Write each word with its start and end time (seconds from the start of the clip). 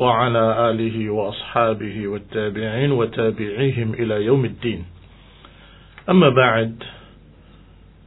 وعلى 0.00 0.44
آله 0.70 0.96
وأصحابه 1.10 1.96
والتابعين 2.08 2.90
وتابعيهم 2.92 3.88
إلى 3.94 4.14
يوم 4.24 4.44
الدين 4.44 4.80
أما 6.08 6.28
بعد 6.28 6.72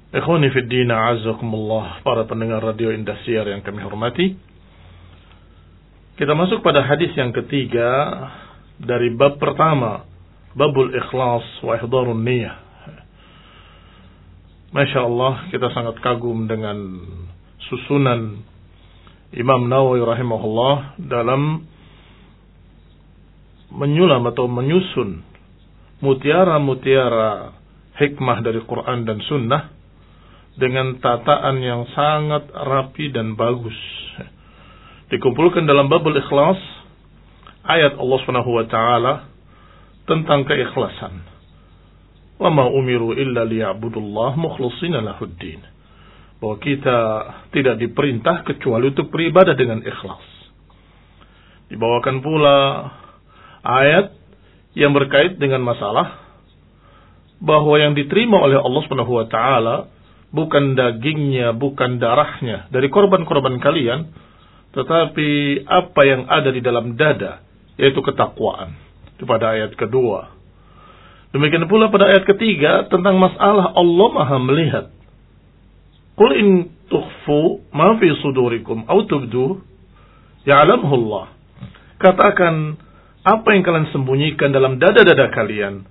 Ikhwani 0.10 0.50
fi 0.50 0.66
din 0.66 0.90
azakumullah 0.90 2.02
para 2.02 2.26
pendengar 2.26 2.66
radio 2.66 2.90
Indosiar 2.90 3.46
yang 3.46 3.62
kami 3.62 3.78
hormati. 3.86 4.34
Kita 6.18 6.34
masuk 6.34 6.66
pada 6.66 6.82
hadis 6.82 7.14
yang 7.14 7.30
ketiga 7.30 7.86
dari 8.82 9.14
bab 9.14 9.38
pertama, 9.38 10.10
babul 10.58 10.90
ikhlas 10.98 11.46
wa 11.62 11.78
ihdarun 11.78 12.26
niyah. 12.26 12.58
Masya 14.74 15.06
Allah 15.06 15.46
kita 15.54 15.70
sangat 15.78 16.02
kagum 16.02 16.50
dengan 16.50 16.78
susunan 17.70 18.42
Imam 19.30 19.70
Nawawi 19.70 20.02
rahimahullah 20.02 20.98
dalam 21.06 21.70
menyulam 23.75 24.23
atau 24.31 24.47
menyusun 24.47 25.35
mutiara-mutiara 25.99 27.59
hikmah 27.99 28.39
dari 28.43 28.61
Quran 28.67 29.07
dan 29.07 29.19
Sunnah 29.25 29.73
dengan 30.55 30.99
tataan 31.03 31.59
yang 31.59 31.87
sangat 31.95 32.51
rapi 32.55 33.11
dan 33.11 33.35
bagus. 33.35 33.77
Dikumpulkan 35.11 35.67
dalam 35.67 35.91
babul 35.91 36.15
ikhlas 36.15 36.59
ayat 37.67 37.99
Allah 37.99 38.19
Subhanahu 38.23 38.51
wa 38.55 38.65
taala 38.67 39.15
tentang 40.07 40.47
keikhlasan. 40.47 41.25
Wa 42.39 42.51
ma 42.51 42.67
umiru 42.67 43.15
illa 43.15 43.47
liya'budullah 43.47 44.35
mukhlishina 44.39 45.03
lahuddin. 45.03 45.63
Bahwa 46.43 46.57
kita 46.61 46.99
tidak 47.55 47.79
diperintah 47.79 48.43
kecuali 48.45 48.91
untuk 48.91 49.09
beribadah 49.09 49.55
dengan 49.55 49.81
ikhlas. 49.81 50.25
Dibawakan 51.73 52.17
pula 52.21 52.57
ayat 53.65 54.13
yang 54.77 54.93
berkait 54.93 55.41
dengan 55.41 55.65
masalah 55.65 56.21
bahwa 57.41 57.75
yang 57.81 57.97
diterima 57.97 58.39
oleh 58.39 58.61
Allah 58.61 58.81
Subhanahu 58.85 59.13
wa 59.17 59.27
taala 59.27 59.77
bukan 60.35 60.75
dagingnya, 60.75 61.55
bukan 61.55 62.03
darahnya 62.03 62.67
dari 62.75 62.91
korban-korban 62.91 63.63
kalian, 63.63 64.11
tetapi 64.75 65.63
apa 65.65 66.01
yang 66.03 66.27
ada 66.27 66.51
di 66.51 66.61
dalam 66.61 66.99
dada, 66.99 67.41
yaitu 67.79 68.03
ketakwaan. 68.03 68.75
Itu 69.15 69.25
pada 69.25 69.55
ayat 69.55 69.79
kedua. 69.79 70.35
Demikian 71.31 71.67
pula 71.71 71.91
pada 71.91 72.11
ayat 72.11 72.27
ketiga 72.27 72.87
tentang 72.91 73.19
masalah 73.19 73.75
Allah 73.75 74.09
Maha 74.11 74.37
melihat. 74.43 74.87
Qul 76.15 76.31
in 76.39 76.49
tukhfu 76.87 77.67
ma 77.75 77.99
fi 77.99 78.07
sudurikum 78.23 78.87
au 78.87 79.03
tubdu 79.07 79.63
ya'lamhu 80.47 80.95
Allah. 80.95 81.35
Katakan 81.99 82.79
apa 83.25 83.57
yang 83.57 83.65
kalian 83.65 83.89
sembunyikan 83.89 84.53
dalam 84.53 84.77
dada-dada 84.77 85.33
kalian 85.33 85.89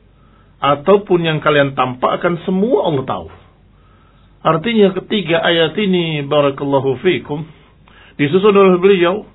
ataupun 0.62 1.20
yang 1.26 1.42
kalian 1.42 1.74
tampakkan 1.74 2.38
semua 2.46 2.88
Allah 2.88 3.04
tahu. 3.04 3.28
Artinya 4.44 4.94
ketiga 5.02 5.42
ayat 5.42 5.74
ini 5.82 6.22
barakallahu 6.30 7.02
fikum 7.02 7.42
disusun 8.22 8.54
oleh 8.54 8.78
beliau 8.78 9.26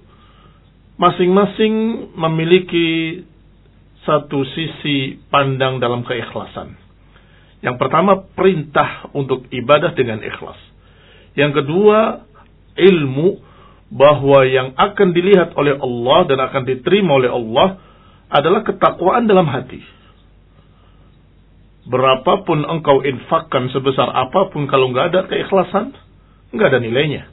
masing-masing 0.95 1.75
memiliki 2.15 3.23
satu 4.07 4.47
sisi 4.55 5.19
pandang 5.29 5.83
dalam 5.83 6.07
keikhlasan. 6.07 6.79
Yang 7.67 7.77
pertama 7.83 8.23
perintah 8.39 9.11
untuk 9.11 9.51
ibadah 9.51 9.91
dengan 9.99 10.23
ikhlas. 10.23 10.59
Yang 11.35 11.63
kedua 11.63 12.23
ilmu 12.79 13.43
bahwa 13.91 14.47
yang 14.47 14.77
akan 14.79 15.09
dilihat 15.11 15.57
oleh 15.59 15.75
Allah 15.81 16.21
dan 16.31 16.39
akan 16.39 16.63
diterima 16.63 17.19
oleh 17.19 17.31
Allah 17.33 17.88
adalah 18.29 18.65
ketakwaan 18.65 19.25
dalam 19.25 19.49
hati 19.49 19.99
berapapun 21.89 22.69
engkau 22.69 23.01
infakkan 23.01 23.73
sebesar 23.73 24.13
apa 24.13 24.53
pun 24.53 24.69
kalau 24.69 24.93
nggak 24.93 25.07
ada 25.11 25.21
keikhlasan, 25.27 25.97
nggak 26.53 26.69
ada 26.77 26.79
nilainya. 26.85 27.33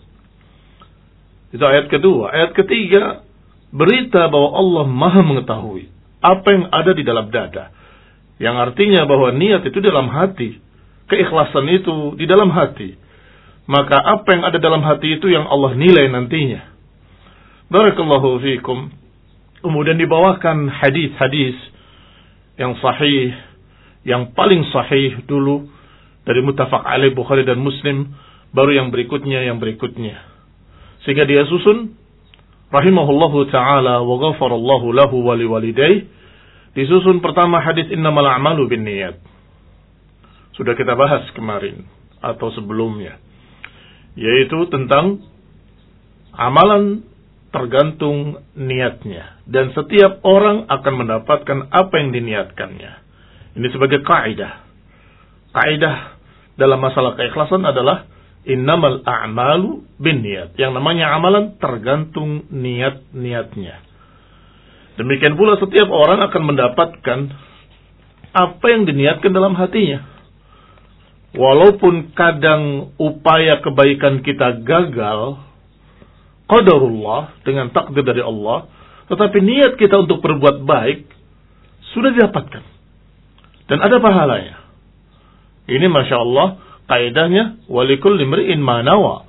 Itu 1.51 1.61
ayat 1.61 1.91
kedua. 1.91 2.31
Ayat 2.31 2.51
ketiga, 2.55 3.22
berita 3.69 4.31
bahwa 4.31 4.55
Allah 4.55 4.85
maha 4.88 5.22
mengetahui 5.22 5.91
apa 6.23 6.47
yang 6.55 6.66
ada 6.72 6.91
di 6.95 7.03
dalam 7.03 7.28
dada. 7.29 7.69
Yang 8.39 8.55
artinya 8.72 9.03
bahwa 9.05 9.35
niat 9.35 9.61
itu 9.67 9.79
dalam 9.84 10.07
hati. 10.09 10.59
Keikhlasan 11.05 11.69
itu 11.69 12.17
di 12.17 12.25
dalam 12.25 12.50
hati. 12.50 12.97
Maka 13.69 13.97
apa 13.97 14.28
yang 14.34 14.44
ada 14.44 14.57
dalam 14.57 14.81
hati 14.81 15.22
itu 15.22 15.29
yang 15.29 15.45
Allah 15.45 15.78
nilai 15.78 16.09
nantinya. 16.09 16.66
Barakallahu 17.69 18.41
fiikum. 18.41 18.89
Kemudian 19.66 19.98
dibawakan 19.98 20.70
hadis-hadis 20.70 21.58
yang 22.62 22.78
sahih 22.78 23.34
yang 24.06 24.38
paling 24.38 24.62
sahih 24.70 25.26
dulu 25.26 25.66
dari 26.22 26.46
mutafak 26.46 26.86
alaih 26.86 27.18
Bukhari 27.18 27.42
dan 27.42 27.58
Muslim, 27.58 28.14
baru 28.53 28.78
yang 28.78 28.94
berikutnya 28.94 29.42
yang 29.42 29.58
berikutnya. 29.58 30.22
Sehingga 31.02 31.26
dia 31.26 31.50
susun 31.50 31.98
rahimahullahu 32.70 33.50
taala 33.50 34.06
wa 34.06 34.16
ghafarallahu 34.22 34.94
lahu 34.94 35.26
wa 35.26 35.34
liwalidayh 35.34 36.06
disusun 36.78 37.26
pertama 37.26 37.58
hadis 37.66 37.90
innamal 37.90 38.26
a'malu 38.30 38.70
binniyat. 38.70 39.18
Sudah 40.53 40.78
kita 40.78 40.94
bahas 40.94 41.26
kemarin 41.34 41.90
atau 42.22 42.53
sebelumnya. 42.53 43.18
Yaitu 44.14 44.70
tentang 44.70 45.26
amalan 46.38 47.02
tergantung 47.55 48.43
niatnya 48.59 49.39
dan 49.47 49.71
setiap 49.71 50.19
orang 50.27 50.67
akan 50.67 50.93
mendapatkan 50.99 51.71
apa 51.71 51.93
yang 52.03 52.11
diniatkannya. 52.11 52.91
Ini 53.55 53.67
sebagai 53.71 54.03
kaidah. 54.03 54.67
Kaidah 55.55 56.19
dalam 56.59 56.83
masalah 56.83 57.16
keikhlasan 57.16 57.63
adalah 57.63 58.11
innamal 58.43 58.99
a'malu 59.07 59.88
bin 59.95 60.19
niat. 60.19 60.59
Yang 60.59 60.75
namanya 60.75 61.16
amalan 61.16 61.55
tergantung 61.55 62.43
niat-niatnya. 62.51 63.79
Demikian 64.99 65.39
pula 65.39 65.55
setiap 65.55 65.87
orang 65.87 66.19
akan 66.27 66.43
mendapatkan 66.43 67.19
apa 68.35 68.66
yang 68.67 68.83
diniatkan 68.83 69.31
dalam 69.31 69.55
hatinya. 69.55 70.03
Walaupun 71.35 72.11
kadang 72.16 72.95
upaya 72.99 73.63
kebaikan 73.63 74.23
kita 74.23 74.59
gagal, 74.63 75.44
qadarullah 76.45 77.41
dengan 77.45 77.69
takdir 77.73 78.06
dari 78.06 78.22
Allah, 78.22 78.69
tetapi 79.09 79.38
niat 79.41 79.78
kita 79.78 80.06
untuk 80.06 80.22
berbuat 80.22 80.66
baik 80.66 81.06
sudah 81.94 82.09
didapatkan. 82.13 82.63
Dan 83.66 83.81
ada 83.81 83.97
pahalanya. 83.97 84.61
Ini 85.66 85.89
Masya 85.89 86.17
Allah, 86.22 86.47
kaidahnya, 86.85 87.66
walikul 87.66 88.13
limri'in 88.13 88.61
manawa. 88.61 89.25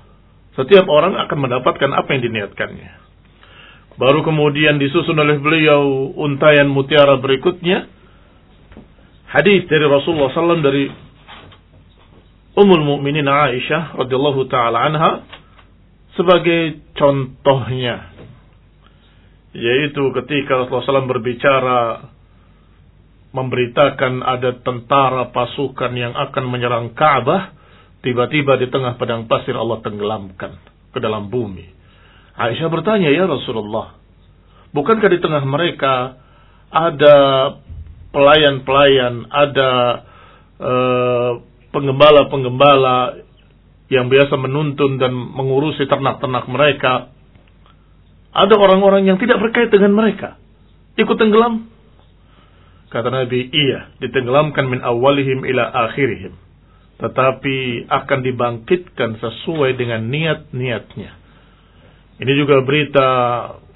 Setiap 0.56 0.84
orang 0.88 1.16
akan 1.16 1.38
mendapatkan 1.48 1.90
apa 1.92 2.08
yang 2.16 2.22
diniatkannya. 2.28 2.90
Baru 3.96 4.20
kemudian 4.20 4.76
disusun 4.76 5.16
oleh 5.16 5.40
beliau 5.40 6.12
untayan 6.20 6.68
mutiara 6.68 7.16
berikutnya. 7.16 7.88
Hadis 9.32 9.64
dari 9.68 9.84
Rasulullah 9.88 10.32
SAW 10.32 10.60
dari 10.64 10.92
Ummul 12.56 12.84
Mukminin 12.84 13.28
Aisyah 13.28 13.96
radhiyallahu 14.00 14.48
taala 14.48 14.88
anha 14.88 15.12
sebagai 16.16 16.80
contohnya 16.96 18.16
yaitu 19.56 20.02
ketika 20.12 20.60
Rasulullah 20.60 21.00
SAW 21.00 21.08
berbicara 21.08 21.80
memberitakan 23.32 24.24
ada 24.24 24.60
tentara 24.60 25.28
pasukan 25.32 25.92
yang 25.92 26.12
akan 26.16 26.44
menyerang 26.48 26.96
Ka'bah, 26.96 27.52
tiba-tiba 28.00 28.56
di 28.56 28.68
tengah 28.72 28.96
padang 28.96 29.28
pasir 29.28 29.52
Allah 29.52 29.80
tenggelamkan 29.84 30.56
ke 30.92 30.98
dalam 31.00 31.28
bumi. 31.28 31.68
Aisyah 32.36 32.68
bertanya, 32.68 33.12
"Ya 33.12 33.28
Rasulullah, 33.28 33.96
bukankah 34.72 35.08
di 35.08 35.20
tengah 35.20 35.44
mereka 35.44 36.16
ada 36.72 37.16
pelayan-pelayan, 38.12 39.28
ada 39.28 39.70
uh, 40.60 41.32
penggembala-penggembala 41.72 43.25
yang 43.86 44.10
biasa 44.10 44.34
menuntun 44.34 44.98
dan 44.98 45.14
mengurusi 45.14 45.86
ternak-ternak 45.86 46.46
mereka? 46.50 47.14
Ada 48.36 48.54
orang-orang 48.58 49.08
yang 49.08 49.16
tidak 49.16 49.40
berkait 49.40 49.72
dengan 49.72 49.96
mereka. 49.96 50.36
Ikut 51.00 51.16
tenggelam? 51.16 51.72
Kata 52.92 53.08
Nabi, 53.10 53.50
iya, 53.50 53.92
ditenggelamkan 53.98 54.68
min 54.70 54.80
awalihim 54.80 55.42
ila 55.44 55.88
akhirihim. 55.88 56.32
Tetapi 56.96 57.56
akan 57.92 58.18
dibangkitkan 58.24 59.20
sesuai 59.20 59.76
dengan 59.76 60.08
niat-niatnya. 60.08 61.10
Ini 62.16 62.32
juga 62.40 62.64
berita 62.64 63.08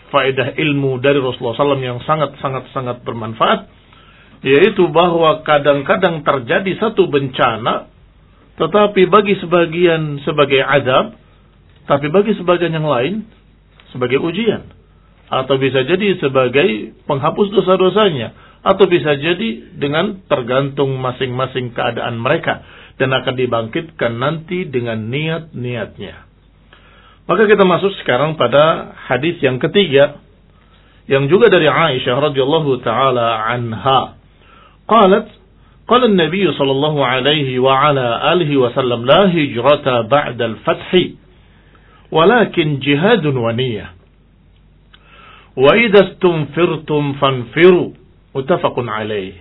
faedah 0.08 0.56
ilmu 0.56 0.96
dari 1.04 1.20
Rasulullah 1.20 1.56
SAW 1.56 1.84
yang 1.84 2.00
sangat-sangat-sangat 2.00 3.04
bermanfaat. 3.04 3.60
Yaitu 4.40 4.88
bahwa 4.88 5.44
kadang-kadang 5.44 6.24
terjadi 6.24 6.80
satu 6.80 7.12
bencana, 7.12 7.89
tetapi 8.60 9.08
bagi 9.08 9.40
sebagian 9.40 10.20
sebagai 10.20 10.60
adab, 10.60 11.16
tapi 11.88 12.12
bagi 12.12 12.36
sebagian 12.36 12.76
yang 12.76 12.84
lain 12.84 13.24
sebagai 13.88 14.20
ujian. 14.20 14.68
Atau 15.32 15.56
bisa 15.56 15.80
jadi 15.88 16.20
sebagai 16.20 16.92
penghapus 17.08 17.48
dosa-dosanya 17.56 18.36
atau 18.60 18.84
bisa 18.84 19.16
jadi 19.16 19.72
dengan 19.80 20.20
tergantung 20.28 20.92
masing-masing 21.00 21.72
keadaan 21.72 22.20
mereka 22.20 22.60
dan 23.00 23.08
akan 23.16 23.34
dibangkitkan 23.38 24.12
nanti 24.20 24.68
dengan 24.68 25.08
niat-niatnya. 25.08 26.28
Maka 27.24 27.48
kita 27.48 27.64
masuk 27.64 27.96
sekarang 28.04 28.36
pada 28.36 28.92
hadis 29.08 29.40
yang 29.40 29.56
ketiga 29.56 30.20
yang 31.08 31.32
juga 31.32 31.48
dari 31.48 31.70
Aisyah 31.70 32.28
radhiyallahu 32.28 32.84
taala 32.84 33.40
anha. 33.48 34.20
Qalat 34.84 35.39
قال 35.90 36.04
النبي 36.04 36.52
صلى 36.52 36.70
الله 36.70 36.96
عليه 37.06 37.58
وعلى 37.58 38.06
آله 38.32 38.50
وسلم 38.56 39.00
لا 39.10 39.26
هجرة 39.26 40.00
بعد 40.00 40.42
الفتح 40.42 40.90
ولكن 42.10 42.78
جهاد 42.78 43.26
ونية 43.26 43.86
وإذا 45.56 46.00
استنفرتم 46.08 47.02
فانفروا 47.12 47.90
متفق 48.34 48.74
عليه 48.78 49.34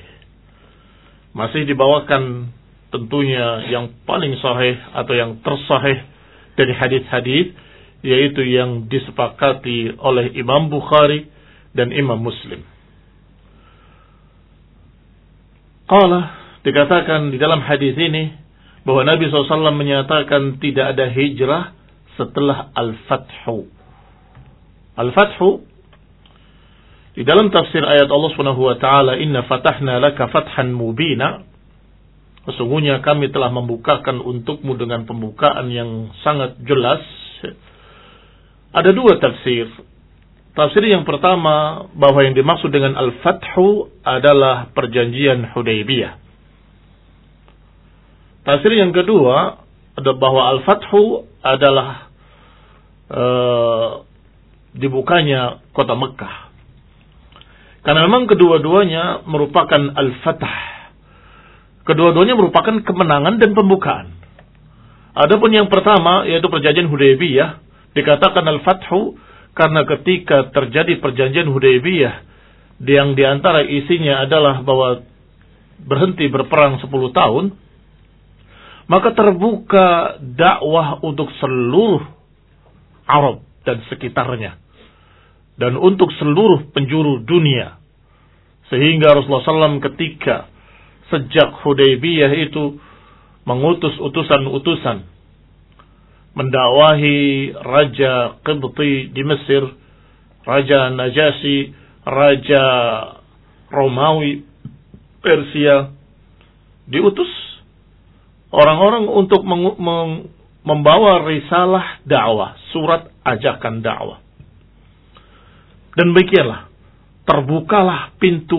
masih 1.30 1.62
dibawakan 1.70 2.50
tentunya 2.90 3.70
yang 3.70 3.94
paling 4.10 4.34
sahih 4.42 4.82
atau 4.98 5.14
yang 5.14 5.38
tersahih 5.46 6.02
dari 6.58 6.74
hadis-hadis 6.74 7.54
yaitu 8.02 8.42
yang 8.50 8.90
disepakati 8.90 9.94
oleh 10.02 10.34
Imam 10.34 10.74
Bukhari 10.74 11.30
dan 11.78 11.94
Imam 11.94 12.18
Muslim. 12.18 12.66
Qala 15.86 16.39
dikatakan 16.64 17.32
di 17.32 17.38
dalam 17.40 17.64
hadis 17.64 17.96
ini 17.96 18.36
bahwa 18.84 19.04
Nabi 19.08 19.28
SAW 19.30 19.72
menyatakan 19.76 20.60
tidak 20.60 20.96
ada 20.98 21.06
hijrah 21.12 21.64
setelah 22.20 22.74
Al-Fathu. 22.76 23.70
Al-Fathu 25.00 25.70
di 27.20 27.28
dalam 27.28 27.52
tafsir 27.52 27.84
ayat 27.84 28.08
Allah 28.08 28.30
Subhanahu 28.32 28.64
wa 28.64 28.80
taala, 28.80 29.20
"Inna 29.20 29.44
fatahna 29.44 30.00
laka 30.00 30.32
fathan 30.32 30.72
mubina." 30.72 31.44
Sesungguhnya 32.48 33.04
kami 33.04 33.28
telah 33.30 33.52
membukakan 33.52 34.24
untukmu 34.24 34.80
dengan 34.80 35.04
pembukaan 35.04 35.68
yang 35.68 36.16
sangat 36.24 36.56
jelas. 36.64 37.04
Ada 38.72 38.96
dua 38.96 39.20
tafsir. 39.20 39.68
Tafsir 40.56 40.82
yang 40.88 41.04
pertama 41.04 41.88
bahwa 41.94 42.24
yang 42.24 42.34
dimaksud 42.34 42.72
dengan 42.72 42.96
al-fathu 42.96 43.92
adalah 44.02 44.72
perjanjian 44.72 45.52
Hudaybiyah. 45.52 46.29
Tafsir 48.50 48.74
yang 48.74 48.90
kedua 48.90 49.62
ada 49.94 50.12
bahwa 50.18 50.58
al-fathu 50.58 51.30
adalah 51.46 52.10
uh, 53.14 54.02
dibukanya 54.74 55.62
kota 55.70 55.94
Mekah. 55.94 56.50
Karena 57.86 58.10
memang 58.10 58.26
kedua-duanya 58.26 59.22
merupakan 59.30 59.94
al-fatah. 59.94 60.90
Kedua-duanya 61.86 62.34
merupakan 62.34 62.74
kemenangan 62.82 63.38
dan 63.38 63.54
pembukaan. 63.54 64.18
Adapun 65.14 65.54
yang 65.54 65.70
pertama 65.70 66.26
yaitu 66.26 66.50
perjanjian 66.50 66.90
Hudaybiyah 66.90 67.62
dikatakan 67.94 68.50
al-fathu 68.50 69.14
karena 69.54 69.86
ketika 69.86 70.50
terjadi 70.50 70.98
perjanjian 70.98 71.54
Hudaybiyah 71.54 72.26
yang 72.82 73.14
di 73.14 73.30
antara 73.30 73.62
isinya 73.62 74.26
adalah 74.26 74.66
bahwa 74.66 75.06
berhenti 75.86 76.26
berperang 76.34 76.82
10 76.82 76.90
tahun 77.14 77.69
maka 78.90 79.14
terbuka 79.14 80.18
dakwah 80.20 80.98
untuk 81.06 81.30
seluruh 81.38 82.02
Arab 83.06 83.46
dan 83.62 83.86
sekitarnya 83.86 84.58
dan 85.60 85.76
untuk 85.76 86.10
seluruh 86.18 86.72
penjuru 86.74 87.22
dunia. 87.22 87.78
Sehingga 88.72 89.12
Rasulullah 89.14 89.46
SAW 89.46 89.84
ketika 89.94 90.48
sejak 91.12 91.62
Hudaybiyah 91.62 92.32
itu 92.50 92.80
mengutus 93.44 93.98
utusan-utusan 93.98 95.04
mendakwahi 96.38 97.52
Raja 97.60 98.40
Qibti 98.46 99.12
di 99.12 99.22
Mesir, 99.26 99.64
Raja 100.46 100.94
Najasi, 100.94 101.74
Raja 102.06 102.66
Romawi 103.74 104.46
Persia 105.20 105.92
diutus 106.88 107.49
orang-orang 108.50 109.06
untuk 109.10 109.46
membawa 110.66 111.26
risalah 111.26 112.02
dakwah, 112.06 112.58
surat 112.74 113.10
ajakan 113.26 113.82
dakwah. 113.86 114.20
Dan 115.98 116.14
demikianlah, 116.14 116.70
terbukalah 117.26 118.18
pintu 118.18 118.58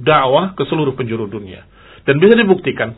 dakwah 0.00 0.52
ke 0.56 0.64
seluruh 0.68 0.92
penjuru 0.96 1.28
dunia. 1.28 1.64
Dan 2.04 2.20
bisa 2.20 2.36
dibuktikan, 2.36 2.96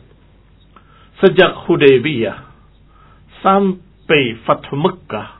sejak 1.23 1.67
Hudaybiyah 1.67 2.37
sampai 3.39 4.43
Fathu 4.43 4.75
Mekah, 4.75 5.39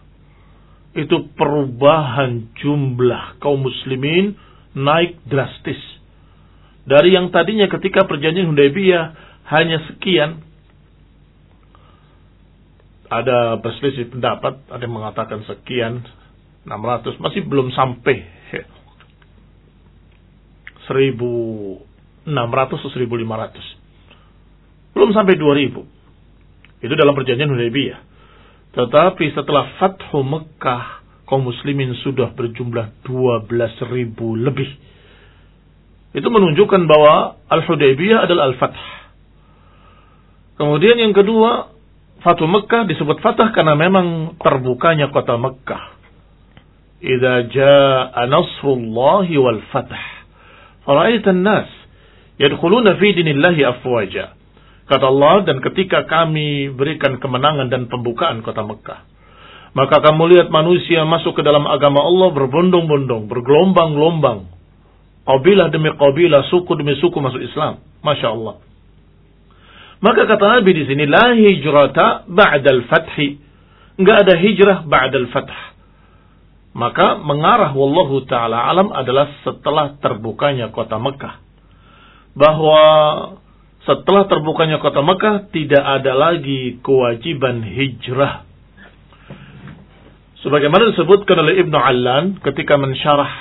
itu 0.98 1.30
perubahan 1.38 2.50
jumlah 2.58 3.38
kaum 3.38 3.62
muslimin 3.62 4.34
naik 4.74 5.22
drastis. 5.30 5.78
Dari 6.88 7.14
yang 7.14 7.30
tadinya 7.30 7.68
ketika 7.68 8.08
perjanjian 8.08 8.48
Hudaybiyah 8.50 9.06
hanya 9.52 9.84
sekian, 9.92 10.42
ada 13.08 13.56
berselisih 13.60 14.12
pendapat, 14.12 14.60
ada 14.68 14.84
yang 14.84 14.96
mengatakan 14.96 15.44
sekian, 15.48 16.04
600 16.68 17.24
masih 17.24 17.48
belum 17.48 17.72
sampai. 17.72 18.36
1600 20.88 21.88
atau 22.28 22.88
1500 22.92 24.96
belum 24.96 25.12
sampai 25.14 25.38
2000 25.38 26.82
itu 26.82 26.94
dalam 26.98 27.14
perjanjian 27.14 27.54
Hudaybiyah. 27.54 28.00
Tetapi 28.74 29.26
setelah 29.34 29.78
Fathu 29.78 30.26
Mekah 30.26 31.06
kaum 31.30 31.46
muslimin 31.46 31.94
sudah 32.02 32.34
berjumlah 32.34 33.06
12.000 33.06 34.18
lebih. 34.18 34.70
Itu 36.18 36.28
menunjukkan 36.30 36.82
bahwa 36.88 37.38
Al-Hudaybiyah 37.52 38.26
adalah 38.26 38.54
Al-Fath. 38.54 38.80
Kemudian 40.58 40.98
yang 40.98 41.14
kedua 41.14 41.77
Fatu 42.26 42.50
Mekah 42.50 42.90
disebut 42.90 43.22
fatah 43.22 43.54
karena 43.54 43.78
memang 43.78 44.38
terbukanya 44.42 45.14
kota 45.14 45.38
Mekah. 45.38 45.98
Idza 46.98 47.34
jaa 47.54 48.26
nasrullahi 48.26 49.38
wal 49.38 49.62
fath. 49.70 49.94
Faraitan 50.82 51.46
nas 51.46 51.70
yadkhuluna 52.42 52.98
fi 52.98 53.14
dinillahi 53.14 53.62
afwaja. 53.62 54.34
Kata 54.88 55.06
Allah 55.06 55.46
dan 55.46 55.62
ketika 55.62 56.08
kami 56.08 56.74
berikan 56.74 57.22
kemenangan 57.22 57.70
dan 57.70 57.86
pembukaan 57.92 58.42
kota 58.42 58.66
Mekah. 58.66 59.06
Maka 59.78 60.02
kamu 60.02 60.24
lihat 60.34 60.48
manusia 60.50 61.06
masuk 61.06 61.38
ke 61.38 61.42
dalam 61.46 61.70
agama 61.70 62.02
Allah 62.02 62.34
berbondong-bondong, 62.34 63.30
bergelombang-gelombang. 63.30 64.50
Qabilah 65.28 65.70
demi 65.70 65.94
qabilah, 65.94 66.50
suku 66.50 66.72
demi 66.80 66.98
suku 66.98 67.20
masuk 67.20 67.46
Islam. 67.46 67.84
Masya 68.02 68.32
Allah 68.32 68.67
maka 70.04 70.30
kata 70.30 70.46
Nabi 70.62 70.72
di 70.78 70.84
sini 70.86 71.06
la 71.10 71.34
hijrata 71.34 72.30
ba'dal 72.30 72.86
fathi 72.86 73.38
enggak 73.98 74.18
ada 74.28 74.34
hijrah 74.38 74.78
ba'dal 74.86 75.30
fath 75.34 75.78
maka 76.78 77.18
mengarah 77.18 77.74
wallahu 77.74 78.22
taala 78.30 78.70
alam 78.70 78.94
adalah 78.94 79.34
setelah 79.42 79.98
terbukanya 79.98 80.70
kota 80.70 81.02
Mekah. 81.02 81.42
Bahwa 82.38 82.82
setelah 83.82 84.30
terbukanya 84.30 84.78
kota 84.78 85.02
Mekah 85.02 85.50
tidak 85.50 85.82
ada 85.82 86.14
lagi 86.14 86.78
kewajiban 86.86 87.66
hijrah. 87.66 88.46
Sebagaimana 90.46 90.94
disebutkan 90.94 91.34
oleh 91.42 91.66
Ibnu 91.66 91.78
Allan 91.82 92.38
ketika 92.46 92.78
mensyarah 92.78 93.32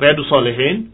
Riyadus 0.00 0.32
Salihin, 0.32 0.88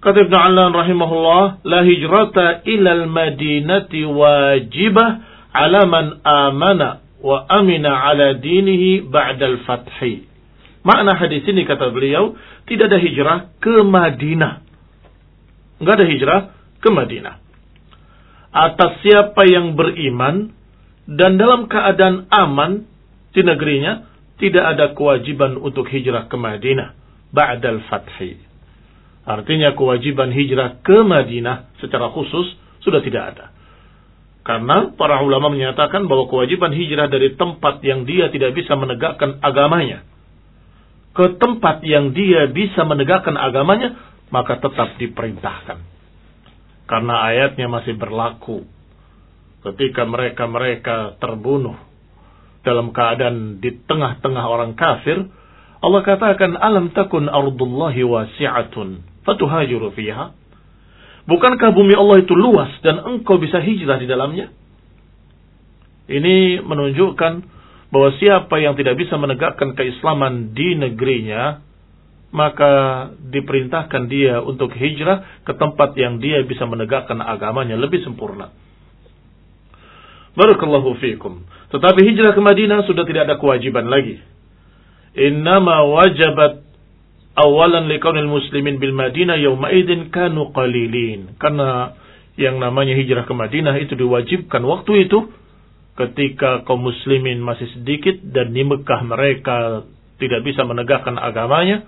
kata 0.00 0.26
Ibnu 0.26 0.36
Allan 0.36 0.72
rahimahullah, 0.72 1.64
la 1.64 1.80
hijrata 1.84 2.64
ilal 2.64 3.06
madinati 3.06 4.04
wajibah 4.04 5.08
ala 5.52 5.86
man 5.86 6.20
amana 6.24 7.04
wa 7.20 7.44
amina 7.48 8.08
ala 8.08 8.34
dinihi 8.40 9.04
ba'dal 9.04 9.60
fathi 9.68 10.24
Makna 10.80 11.12
hadis 11.20 11.44
ini 11.44 11.68
kata 11.68 11.92
beliau, 11.92 12.40
tidak 12.64 12.88
ada 12.88 12.96
hijrah 12.96 13.38
ke 13.60 13.84
Madinah. 13.84 14.64
Enggak 15.76 15.94
ada 16.00 16.06
hijrah 16.08 16.40
ke 16.80 16.88
Madinah. 16.88 17.36
Atas 18.48 19.04
siapa 19.04 19.44
yang 19.44 19.76
beriman 19.76 20.56
dan 21.04 21.36
dalam 21.36 21.68
keadaan 21.68 22.32
aman 22.32 22.88
di 23.36 23.44
negerinya, 23.44 24.08
tidak 24.40 24.64
ada 24.64 24.96
kewajiban 24.96 25.60
untuk 25.60 25.84
hijrah 25.92 26.32
ke 26.32 26.36
Madinah. 26.40 26.96
Ba'dal 27.28 27.84
fathi. 27.84 28.49
Artinya 29.24 29.76
kewajiban 29.76 30.32
hijrah 30.32 30.80
ke 30.80 31.04
Madinah 31.04 31.76
secara 31.78 32.08
khusus 32.10 32.56
sudah 32.80 33.04
tidak 33.04 33.36
ada. 33.36 33.46
Karena 34.40 34.90
para 34.96 35.20
ulama 35.20 35.52
menyatakan 35.52 36.08
bahwa 36.08 36.26
kewajiban 36.26 36.72
hijrah 36.72 37.12
dari 37.12 37.36
tempat 37.36 37.84
yang 37.84 38.08
dia 38.08 38.32
tidak 38.32 38.56
bisa 38.56 38.72
menegakkan 38.74 39.36
agamanya 39.44 40.08
ke 41.10 41.36
tempat 41.42 41.82
yang 41.82 42.14
dia 42.14 42.46
bisa 42.50 42.86
menegakkan 42.86 43.34
agamanya, 43.34 43.98
maka 44.30 44.62
tetap 44.62 44.94
diperintahkan. 44.98 45.78
Karena 46.86 47.14
ayatnya 47.30 47.66
masih 47.66 47.98
berlaku. 47.98 48.66
Ketika 49.60 50.06
mereka-mereka 50.06 51.20
terbunuh 51.20 51.76
dalam 52.64 52.94
keadaan 52.94 53.60
di 53.60 53.74
tengah-tengah 53.84 54.44
orang 54.46 54.72
kafir, 54.78 55.28
Allah 55.82 56.02
katakan, 56.06 56.56
Alam 56.56 56.94
takun 56.94 57.28
ardullahi 57.28 58.00
wasi'atun, 58.06 59.04
fatuhajiru 59.30 59.94
fiha. 59.94 60.34
Bukankah 61.30 61.70
bumi 61.70 61.94
Allah 61.94 62.26
itu 62.26 62.34
luas 62.34 62.74
dan 62.82 62.98
engkau 63.06 63.38
bisa 63.38 63.62
hijrah 63.62 64.02
di 64.02 64.10
dalamnya? 64.10 64.50
Ini 66.10 66.66
menunjukkan 66.66 67.32
bahwa 67.94 68.10
siapa 68.18 68.58
yang 68.58 68.74
tidak 68.74 68.98
bisa 68.98 69.14
menegakkan 69.14 69.78
keislaman 69.78 70.50
di 70.58 70.74
negerinya, 70.74 71.62
maka 72.34 73.06
diperintahkan 73.14 74.10
dia 74.10 74.42
untuk 74.42 74.74
hijrah 74.74 75.42
ke 75.46 75.54
tempat 75.54 75.94
yang 75.94 76.18
dia 76.18 76.42
bisa 76.46 76.66
menegakkan 76.66 77.22
agamanya 77.22 77.78
lebih 77.78 78.02
sempurna. 78.02 78.50
Barakallahu 80.34 80.98
fiikum. 80.98 81.42
Tetapi 81.74 82.00
hijrah 82.06 82.34
ke 82.34 82.42
Madinah 82.42 82.86
sudah 82.86 83.02
tidak 83.06 83.30
ada 83.30 83.36
kewajiban 83.38 83.90
lagi. 83.90 84.18
Innama 85.14 85.82
wajabat 85.90 86.69
awalan 87.36 87.86
likaunil 87.86 88.30
muslimin 88.30 88.82
bil 88.82 88.94
Madinah 88.94 89.38
yawma 89.38 89.70
idin 89.70 90.10
kanu 90.10 90.50
qalilin. 90.50 91.36
Karena 91.38 91.94
yang 92.38 92.58
namanya 92.58 92.96
hijrah 92.96 93.28
ke 93.28 93.34
Madinah 93.36 93.76
itu 93.78 93.94
diwajibkan 93.98 94.62
waktu 94.64 95.10
itu 95.10 95.28
ketika 95.98 96.64
kaum 96.64 96.80
muslimin 96.80 97.42
masih 97.44 97.68
sedikit 97.76 98.16
dan 98.24 98.56
di 98.56 98.64
Mekah 98.64 99.00
mereka 99.04 99.84
tidak 100.16 100.40
bisa 100.44 100.64
menegakkan 100.64 101.16
agamanya, 101.16 101.84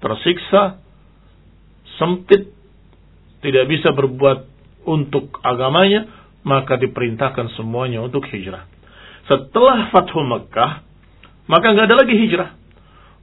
tersiksa, 0.00 0.80
sempit, 1.96 2.52
tidak 3.40 3.64
bisa 3.68 3.92
berbuat 3.92 4.48
untuk 4.88 5.40
agamanya, 5.44 6.08
maka 6.46 6.80
diperintahkan 6.80 7.52
semuanya 7.56 8.00
untuk 8.04 8.24
hijrah. 8.28 8.64
Setelah 9.26 9.90
Fathu 9.90 10.22
Mekah, 10.22 10.86
maka 11.50 11.66
nggak 11.74 11.86
ada 11.90 11.96
lagi 11.98 12.14
hijrah. 12.14 12.54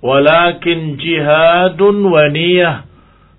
Walakin 0.04 1.00
jihadun 1.00 2.04
wa 2.04 2.28
niyah. 2.28 2.84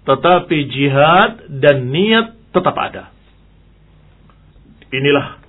Tetapi 0.09 0.57
jihad 0.73 1.61
dan 1.61 1.93
niat 1.93 2.33
tetap 2.57 2.73
ada. 2.73 3.13
Inilah 4.89 5.45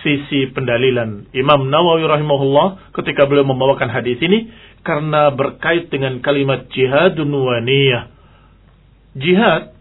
sisi 0.00 0.48
pendalilan 0.54 1.28
Imam 1.34 1.68
Nawawi 1.68 2.06
rahimahullah 2.06 2.94
ketika 2.96 3.26
beliau 3.26 3.44
membawakan 3.44 3.90
hadis 3.90 4.16
ini 4.22 4.48
karena 4.86 5.28
berkait 5.34 5.90
dengan 5.92 6.22
kalimat 6.24 6.64
jihadun 6.72 7.28
wa 7.28 7.60
niyah. 7.60 8.08
Jihad 9.18 9.76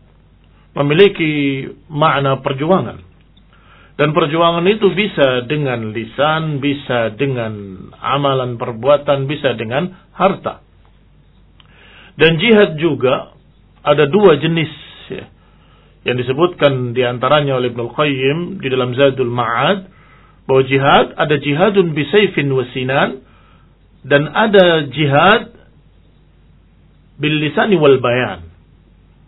memiliki 0.76 1.64
makna 1.88 2.44
perjuangan. 2.44 3.07
Dan 3.98 4.14
perjuangan 4.14 4.62
itu 4.70 4.94
bisa 4.94 5.50
dengan 5.50 5.90
lisan, 5.90 6.62
bisa 6.62 7.18
dengan 7.18 7.82
amalan 7.98 8.62
perbuatan, 8.62 9.26
bisa 9.26 9.58
dengan 9.58 9.90
harta. 10.14 10.62
Dan 12.14 12.38
jihad 12.38 12.78
juga 12.78 13.34
ada 13.82 14.06
dua 14.06 14.38
jenis 14.38 14.70
ya, 15.10 15.26
yang 16.06 16.18
disebutkan 16.22 16.94
di 16.94 17.02
antaranya 17.02 17.58
oleh 17.58 17.74
Ibnu 17.74 17.90
Qayyim 17.90 18.38
di 18.62 18.68
dalam 18.70 18.94
Zadul 18.94 19.34
Ma'ad 19.34 19.90
bahwa 20.46 20.62
jihad 20.70 21.18
ada 21.18 21.36
jihadun 21.42 21.98
bisayfin 21.98 22.54
wasinan 22.54 23.26
dan 24.06 24.30
ada 24.30 24.86
jihad 24.94 25.58
bil 27.18 27.38
lisani 27.42 27.82
wal 27.82 27.98
bayan. 27.98 28.46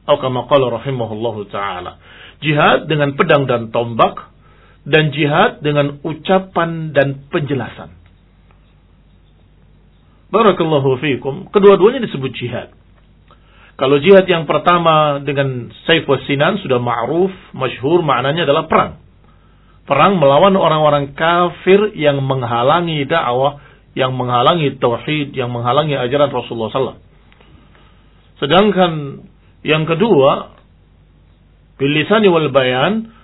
Atau 0.06 0.22
kama 0.22 0.46
qala 0.46 0.78
rahimahullahu 0.78 1.50
taala. 1.50 1.98
Jihad 2.42 2.86
dengan 2.86 3.18
pedang 3.18 3.50
dan 3.50 3.74
tombak 3.74 4.29
dan 4.90 5.14
jihad 5.14 5.62
dengan 5.62 6.02
ucapan 6.02 6.92
dan 6.92 7.30
penjelasan. 7.30 7.94
Barakallahu 10.30 10.98
fiikum. 11.02 11.50
Kedua-duanya 11.50 12.06
disebut 12.06 12.32
jihad. 12.38 12.74
Kalau 13.80 13.96
jihad 14.04 14.28
yang 14.28 14.44
pertama 14.44 15.24
dengan 15.24 15.72
Saif 15.88 16.04
Sinan 16.28 16.60
sudah 16.60 16.84
ma'ruf, 16.84 17.32
masyhur 17.56 18.04
maknanya 18.04 18.44
adalah 18.44 18.68
perang. 18.68 19.00
Perang 19.88 20.20
melawan 20.22 20.54
orang-orang 20.54 21.18
kafir 21.18 21.96
yang 21.98 22.22
menghalangi 22.22 23.08
dakwah, 23.10 23.58
yang 23.98 24.14
menghalangi 24.14 24.78
tauhid, 24.78 25.34
yang 25.34 25.50
menghalangi 25.50 25.98
ajaran 25.98 26.30
Rasulullah 26.30 26.70
SAW. 26.70 27.02
Sedangkan 28.38 29.26
yang 29.66 29.90
kedua, 29.90 30.54
bilisani 31.82 32.30
wal 32.30 32.54
bayan, 32.54 33.16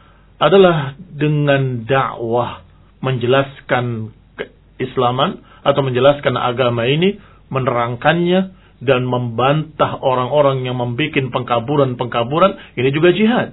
adalah 0.41 0.99
dengan 0.99 1.87
dakwah 1.87 2.65
menjelaskan 2.99 4.11
keislaman 4.35 5.45
atau 5.61 5.81
menjelaskan 5.85 6.35
agama 6.35 6.89
ini, 6.89 7.21
menerangkannya 7.53 8.41
dan 8.83 9.07
membantah 9.07 10.01
orang-orang 10.01 10.67
yang 10.67 10.77
membuat 10.77 11.15
pengkaburan-pengkaburan, 11.31 12.75
ini 12.75 12.89
juga 12.91 13.09
jihad. 13.15 13.49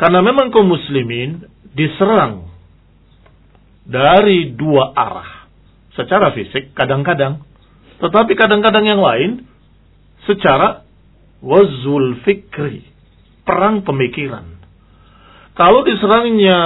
Karena 0.00 0.24
memang 0.24 0.48
kaum 0.48 0.64
muslimin 0.70 1.44
diserang 1.76 2.48
dari 3.84 4.54
dua 4.56 4.96
arah. 4.96 5.44
Secara 5.92 6.32
fisik 6.32 6.72
kadang-kadang. 6.72 7.44
Tetapi 8.00 8.32
kadang-kadang 8.32 8.88
yang 8.88 9.02
lain 9.04 9.44
secara 10.24 10.88
wazul 11.44 12.16
fikri. 12.24 12.86
Perang 13.44 13.84
pemikiran. 13.84 14.59
Kalau 15.60 15.84
diserangnya, 15.84 16.58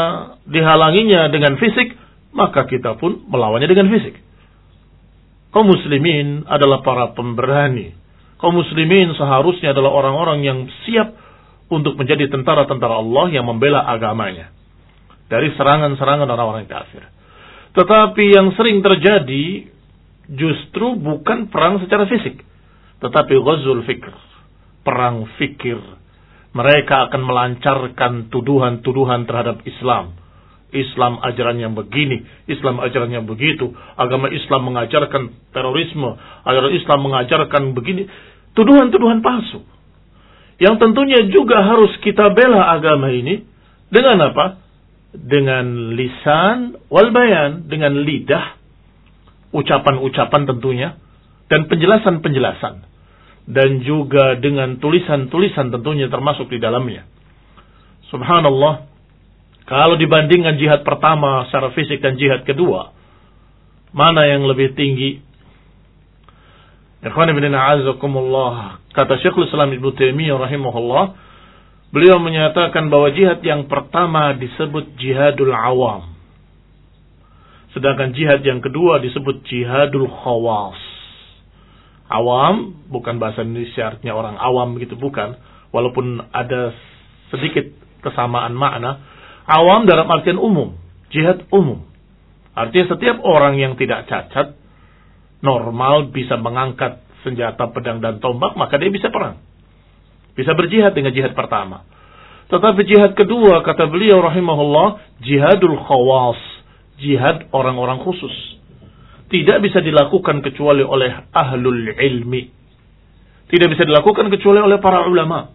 dihalanginya 0.46 1.26
dengan 1.34 1.58
fisik, 1.58 1.98
maka 2.30 2.62
kita 2.70 2.94
pun 2.94 3.26
melawannya 3.26 3.66
dengan 3.66 3.90
fisik. 3.90 4.22
Kaum 5.50 5.66
muslimin 5.66 6.46
adalah 6.46 6.78
para 6.86 7.10
pemberani. 7.10 7.90
Kaum 8.38 8.54
muslimin 8.54 9.10
seharusnya 9.18 9.74
adalah 9.74 9.90
orang-orang 9.98 10.46
yang 10.46 10.58
siap 10.86 11.10
untuk 11.74 11.98
menjadi 11.98 12.30
tentara-tentara 12.30 13.02
Allah 13.02 13.34
yang 13.34 13.50
membela 13.50 13.82
agamanya. 13.82 14.54
Dari 15.26 15.50
serangan-serangan 15.58 16.30
orang-orang 16.30 16.70
kafir. 16.70 17.02
Tetapi 17.74 18.24
yang 18.30 18.54
sering 18.54 18.78
terjadi 18.78 19.74
justru 20.30 20.94
bukan 20.94 21.50
perang 21.50 21.82
secara 21.82 22.06
fisik. 22.06 22.46
Tetapi 23.02 23.34
ghazul 23.42 23.82
fikr. 23.82 24.14
Perang 24.86 25.26
fikir 25.34 25.82
mereka 26.54 27.11
akan 27.11 27.23
melancarkan 27.26 28.12
tuduhan-tuduhan 28.30 29.26
terhadap 29.26 29.66
Islam. 29.66 30.14
Islam 30.75 31.23
ajaran 31.23 31.58
yang 31.58 31.75
begini, 31.75 32.23
Islam 32.50 32.82
ajaran 32.82 33.11
yang 33.11 33.26
begitu, 33.30 33.70
agama 33.94 34.26
Islam 34.30 34.70
mengajarkan 34.70 35.54
terorisme, 35.54 36.18
ajaran 36.42 36.73
Islam 36.75 36.99
mengajarkan 37.06 37.62
begini, 37.78 38.11
tuduhan-tuduhan 38.58 39.23
palsu. 39.23 39.62
Yang 40.58 40.75
tentunya 40.82 41.20
juga 41.30 41.62
harus 41.62 41.94
kita 42.02 42.30
bela 42.34 42.75
agama 42.75 43.11
ini 43.11 43.46
dengan 43.90 44.18
apa? 44.34 44.62
Dengan 45.14 45.94
lisan 45.94 46.78
wal 46.90 47.14
bayan, 47.14 47.70
dengan 47.70 47.94
lidah, 48.02 48.58
ucapan-ucapan 49.54 50.42
tentunya, 50.50 50.99
dan 51.46 51.70
penjelasan-penjelasan 51.70 52.93
dan 53.44 53.84
juga 53.84 54.40
dengan 54.40 54.80
tulisan-tulisan 54.80 55.68
tentunya 55.68 56.08
termasuk 56.08 56.48
di 56.48 56.56
dalamnya. 56.56 57.04
Subhanallah, 58.08 58.88
kalau 59.68 60.00
dibandingkan 60.00 60.56
jihad 60.56 60.80
pertama 60.80 61.44
secara 61.48 61.72
fisik 61.76 62.00
dan 62.00 62.16
jihad 62.16 62.48
kedua, 62.48 62.92
mana 63.92 64.24
yang 64.24 64.48
lebih 64.48 64.72
tinggi? 64.72 65.20
Ikhwan 67.04 67.28
ibn 67.36 67.44
a'azakumullah. 67.52 68.80
Kata 68.96 69.20
Syekhul 69.20 69.44
Islam 69.44 69.76
Ibn 69.76 69.92
Taimiyah 69.92 70.40
rahimahullah, 70.40 71.04
beliau 71.92 72.16
menyatakan 72.16 72.88
bahwa 72.88 73.12
jihad 73.12 73.44
yang 73.44 73.68
pertama 73.68 74.32
disebut 74.40 74.96
jihadul 74.96 75.52
awam. 75.52 76.16
Sedangkan 77.76 78.16
jihad 78.16 78.40
yang 78.40 78.64
kedua 78.64 79.04
disebut 79.04 79.44
jihadul 79.44 80.08
khawas 80.08 80.93
Awam 82.14 82.87
bukan 82.94 83.18
bahasa 83.18 83.42
Indonesia 83.42 83.90
artinya 83.90 84.14
orang 84.14 84.38
awam 84.38 84.78
begitu 84.78 84.94
bukan. 84.94 85.35
Walaupun 85.75 86.30
ada 86.30 86.71
sedikit 87.35 87.75
kesamaan 88.06 88.54
makna. 88.54 89.02
Awam 89.50 89.90
dalam 89.90 90.06
artian 90.06 90.38
umum. 90.38 90.78
Jihad 91.11 91.50
umum. 91.50 91.83
Artinya 92.54 92.94
setiap 92.94 93.18
orang 93.26 93.59
yang 93.59 93.75
tidak 93.75 94.06
cacat, 94.06 94.54
normal 95.42 96.14
bisa 96.14 96.38
mengangkat 96.38 97.02
senjata 97.26 97.66
pedang 97.75 97.99
dan 97.99 98.23
tombak, 98.23 98.54
maka 98.54 98.78
dia 98.78 98.94
bisa 98.94 99.11
perang. 99.11 99.42
Bisa 100.38 100.54
berjihad 100.54 100.94
dengan 100.94 101.11
jihad 101.11 101.35
pertama. 101.35 101.83
Tetapi 102.47 102.80
jihad 102.87 103.12
kedua, 103.18 103.66
kata 103.66 103.90
beliau 103.90 104.23
rahimahullah, 104.23 105.18
jihadul 105.18 105.75
khawas. 105.83 106.38
Jihad 106.94 107.50
orang-orang 107.50 107.99
khusus. 108.06 108.30
Tidak 109.34 109.58
bisa 109.58 109.82
dilakukan 109.82 110.46
kecuali 110.46 110.86
oleh 110.86 111.26
ahlul 111.34 111.90
ilmi. 111.90 112.42
Tidak 113.50 113.66
bisa 113.66 113.82
dilakukan 113.82 114.30
kecuali 114.30 114.62
oleh 114.62 114.78
para 114.78 115.10
ulama. 115.10 115.50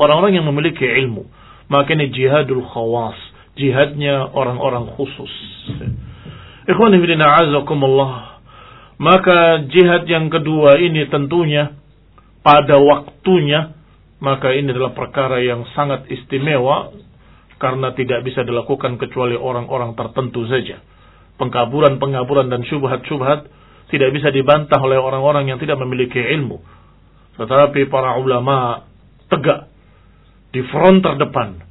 Orang-orang 0.00 0.40
yang 0.40 0.48
memiliki 0.48 0.88
ilmu. 0.88 1.28
Maka 1.68 1.92
ini 1.92 2.08
jihadul 2.08 2.64
khawas. 2.64 3.20
Jihadnya 3.60 4.32
orang-orang 4.32 4.88
khusus. 4.96 5.28
Ikhwan 6.72 6.96
ibn 6.96 7.20
a'azakumullah. 7.20 8.40
Maka 8.96 9.68
jihad 9.68 10.08
yang 10.08 10.32
kedua 10.32 10.80
ini 10.80 11.04
tentunya 11.12 11.76
pada 12.40 12.80
waktunya 12.80 13.76
maka 14.18 14.50
ini 14.50 14.74
adalah 14.74 14.96
perkara 14.96 15.38
yang 15.38 15.62
sangat 15.76 16.08
istimewa 16.10 16.90
karena 17.62 17.94
tidak 17.94 18.26
bisa 18.26 18.42
dilakukan 18.42 18.98
kecuali 18.98 19.38
orang-orang 19.38 19.94
tertentu 19.94 20.48
saja. 20.50 20.82
Pengkaburan-pengkaburan 21.38 22.50
dan 22.50 22.66
syubhat-syubhat 22.66 23.46
tidak 23.88 24.10
bisa 24.12 24.28
dibantah 24.34 24.78
oleh 24.82 24.98
orang-orang 24.98 25.48
yang 25.48 25.58
tidak 25.62 25.78
memiliki 25.80 26.18
ilmu. 26.18 26.60
Tetapi 27.38 27.86
para 27.88 28.18
ulama 28.18 28.84
tegak 29.30 29.70
di 30.50 30.60
front 30.66 31.00
terdepan 31.00 31.62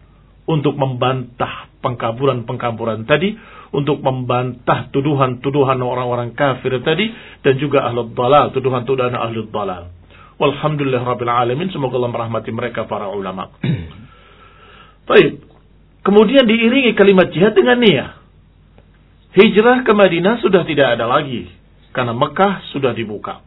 untuk 0.47 0.79
membantah 0.79 1.67
pengkaburan-pengkaburan 1.83 3.03
tadi, 3.03 3.35
untuk 3.75 3.99
membantah 3.99 4.87
tuduhan-tuduhan 4.95 5.77
orang-orang 5.83 6.31
kafir 6.31 6.79
tadi, 6.81 7.11
dan 7.43 7.59
juga 7.59 7.83
ahlul 7.83 8.15
dalal, 8.15 8.55
tuduhan-tuduhan 8.55 9.11
ahlul 9.11 9.51
dalal. 9.51 9.91
Walhamdulillah 10.37 11.01
Rabbil 11.01 11.33
Alamin. 11.33 11.67
Semoga 11.73 11.97
Allah 11.97 12.13
merahmati 12.13 12.53
mereka 12.53 12.85
para 12.85 13.09
ulama. 13.09 13.49
Baik. 15.09 15.41
Kemudian 16.05 16.45
diiringi 16.47 16.93
kalimat 16.95 17.33
jihad 17.33 17.57
dengan 17.57 17.81
niat. 17.81 18.26
Hijrah 19.35 19.83
ke 19.83 19.91
Madinah 19.91 20.39
sudah 20.39 20.63
tidak 20.63 20.95
ada 20.99 21.09
lagi. 21.09 21.49
Karena 21.91 22.13
Mekah 22.13 22.69
sudah 22.71 22.93
dibuka. 22.93 23.41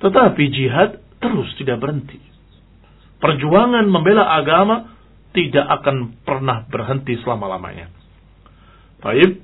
Tetapi 0.00 0.42
jihad 0.50 0.98
terus 1.20 1.48
tidak 1.60 1.78
berhenti. 1.78 2.18
Perjuangan 3.20 3.84
membela 3.86 4.32
agama 4.34 4.96
tidak 5.36 5.62
akan 5.80 6.16
pernah 6.24 6.66
berhenti 6.66 7.14
selama-lamanya. 7.20 7.92
Baik. 9.04 9.40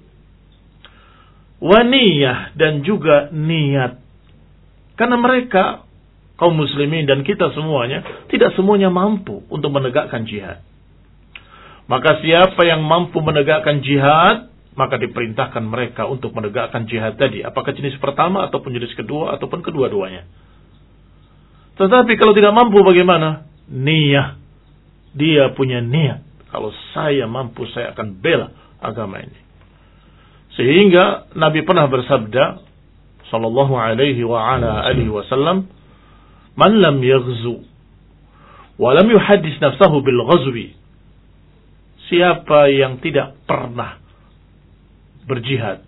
Waniyah 1.60 2.56
dan 2.56 2.84
juga 2.84 3.32
niat. 3.32 4.00
Karena 4.96 5.16
mereka 5.20 5.86
kaum 6.36 6.56
muslimin 6.56 7.08
dan 7.08 7.24
kita 7.24 7.52
semuanya 7.56 8.28
tidak 8.28 8.52
semuanya 8.56 8.92
mampu 8.92 9.44
untuk 9.48 9.72
menegakkan 9.72 10.28
jihad. 10.28 10.60
Maka 11.86 12.18
siapa 12.20 12.60
yang 12.66 12.82
mampu 12.82 13.22
menegakkan 13.22 13.80
jihad, 13.80 14.50
maka 14.76 15.00
diperintahkan 15.00 15.64
mereka 15.64 16.04
untuk 16.04 16.36
menegakkan 16.36 16.84
jihad 16.84 17.16
tadi. 17.16 17.40
Apakah 17.40 17.72
jenis 17.72 17.96
pertama 17.96 18.44
ataupun 18.44 18.76
jenis 18.76 18.92
kedua 18.92 19.32
ataupun 19.40 19.64
kedua-duanya. 19.64 20.28
Tetapi 21.80 22.12
kalau 22.20 22.36
tidak 22.36 22.52
mampu 22.52 22.84
bagaimana? 22.84 23.48
Niat. 23.72 24.36
Dia 25.16 25.48
punya 25.56 25.80
niat. 25.80 26.20
Kalau 26.52 26.70
saya 26.92 27.24
mampu 27.24 27.64
saya 27.72 27.96
akan 27.96 28.20
bela 28.20 28.52
agama 28.76 29.24
ini. 29.24 29.40
Sehingga 30.60 31.32
Nabi 31.32 31.64
pernah 31.64 31.88
bersabda 31.88 32.60
sallallahu 33.32 33.74
alaihi 33.76 34.22
wa 34.22 34.38
ala 34.54 34.86
alihi 34.86 35.10
wasallam 35.10 35.66
man 36.54 36.72
lam 36.78 37.02
yaghzu 37.02 37.64
wa 38.78 38.90
lam 38.94 39.08
yuhaddis 39.10 39.58
nafsahu 39.58 40.00
bil 40.00 40.22
ghazwi 40.30 40.78
siapa 42.06 42.70
yang 42.70 43.02
tidak 43.02 43.34
pernah 43.44 44.05
berjihad. 45.26 45.84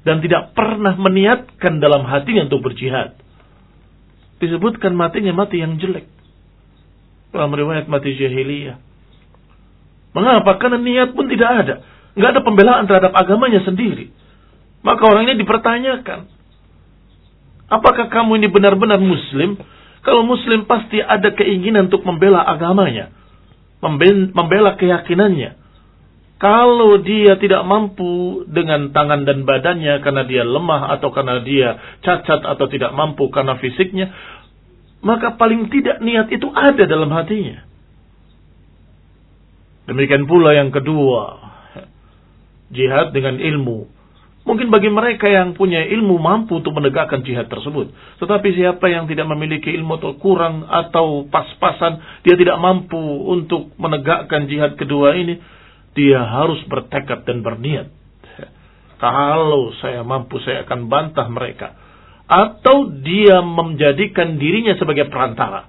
Dan 0.00 0.24
tidak 0.24 0.56
pernah 0.56 0.96
meniatkan 0.96 1.76
dalam 1.78 2.08
hatinya 2.08 2.48
untuk 2.48 2.64
berjihad. 2.64 3.20
Disebutkan 4.40 4.96
matinya 4.96 5.36
mati 5.36 5.60
yang 5.60 5.76
jelek. 5.76 6.08
Dalam 7.30 7.52
riwayat 7.52 7.86
mati 7.86 8.16
jahiliyah. 8.16 8.80
Mengapa? 10.16 10.56
Karena 10.56 10.80
niat 10.80 11.12
pun 11.12 11.28
tidak 11.28 11.50
ada. 11.52 11.74
Nggak 12.16 12.30
ada 12.34 12.40
pembelaan 12.42 12.84
terhadap 12.88 13.12
agamanya 13.14 13.60
sendiri. 13.62 14.10
Maka 14.80 15.04
orang 15.04 15.28
ini 15.28 15.44
dipertanyakan. 15.44 16.26
Apakah 17.70 18.10
kamu 18.10 18.40
ini 18.42 18.48
benar-benar 18.50 18.98
muslim? 18.98 19.60
Kalau 20.00 20.24
muslim 20.24 20.64
pasti 20.64 20.98
ada 20.98 21.30
keinginan 21.36 21.92
untuk 21.92 22.02
membela 22.02 22.42
agamanya. 22.42 23.12
Membela 24.34 24.74
keyakinannya. 24.80 25.59
Kalau 26.40 26.96
dia 27.04 27.36
tidak 27.36 27.68
mampu 27.68 28.48
dengan 28.48 28.96
tangan 28.96 29.28
dan 29.28 29.44
badannya 29.44 30.00
karena 30.00 30.24
dia 30.24 30.40
lemah 30.40 30.88
atau 30.96 31.12
karena 31.12 31.44
dia 31.44 32.00
cacat 32.00 32.40
atau 32.48 32.64
tidak 32.64 32.96
mampu 32.96 33.28
karena 33.28 33.60
fisiknya, 33.60 34.08
maka 35.04 35.36
paling 35.36 35.68
tidak 35.68 36.00
niat 36.00 36.32
itu 36.32 36.48
ada 36.48 36.88
dalam 36.88 37.12
hatinya. 37.12 37.60
Demikian 39.84 40.24
pula 40.24 40.56
yang 40.56 40.72
kedua, 40.72 41.44
jihad 42.72 43.12
dengan 43.12 43.36
ilmu. 43.36 44.00
Mungkin 44.48 44.72
bagi 44.72 44.88
mereka 44.88 45.28
yang 45.28 45.52
punya 45.52 45.84
ilmu 45.84 46.16
mampu 46.16 46.64
untuk 46.64 46.72
menegakkan 46.72 47.20
jihad 47.20 47.52
tersebut. 47.52 47.92
Tetapi 48.16 48.48
siapa 48.56 48.88
yang 48.88 49.04
tidak 49.04 49.28
memiliki 49.28 49.68
ilmu 49.76 50.00
atau 50.00 50.16
kurang 50.16 50.64
atau 50.64 51.28
pas-pasan, 51.28 52.00
dia 52.24 52.32
tidak 52.40 52.56
mampu 52.56 52.96
untuk 53.28 53.76
menegakkan 53.76 54.48
jihad 54.48 54.80
kedua 54.80 55.12
ini, 55.20 55.36
dia 55.96 56.20
harus 56.22 56.60
bertekad 56.66 57.26
dan 57.26 57.42
berniat. 57.42 57.88
Kalau 59.00 59.72
saya 59.80 60.04
mampu, 60.04 60.36
saya 60.44 60.68
akan 60.68 60.92
bantah 60.92 61.26
mereka. 61.32 61.72
Atau 62.30 62.92
dia 63.00 63.40
menjadikan 63.40 64.36
dirinya 64.36 64.76
sebagai 64.76 65.08
perantara. 65.08 65.66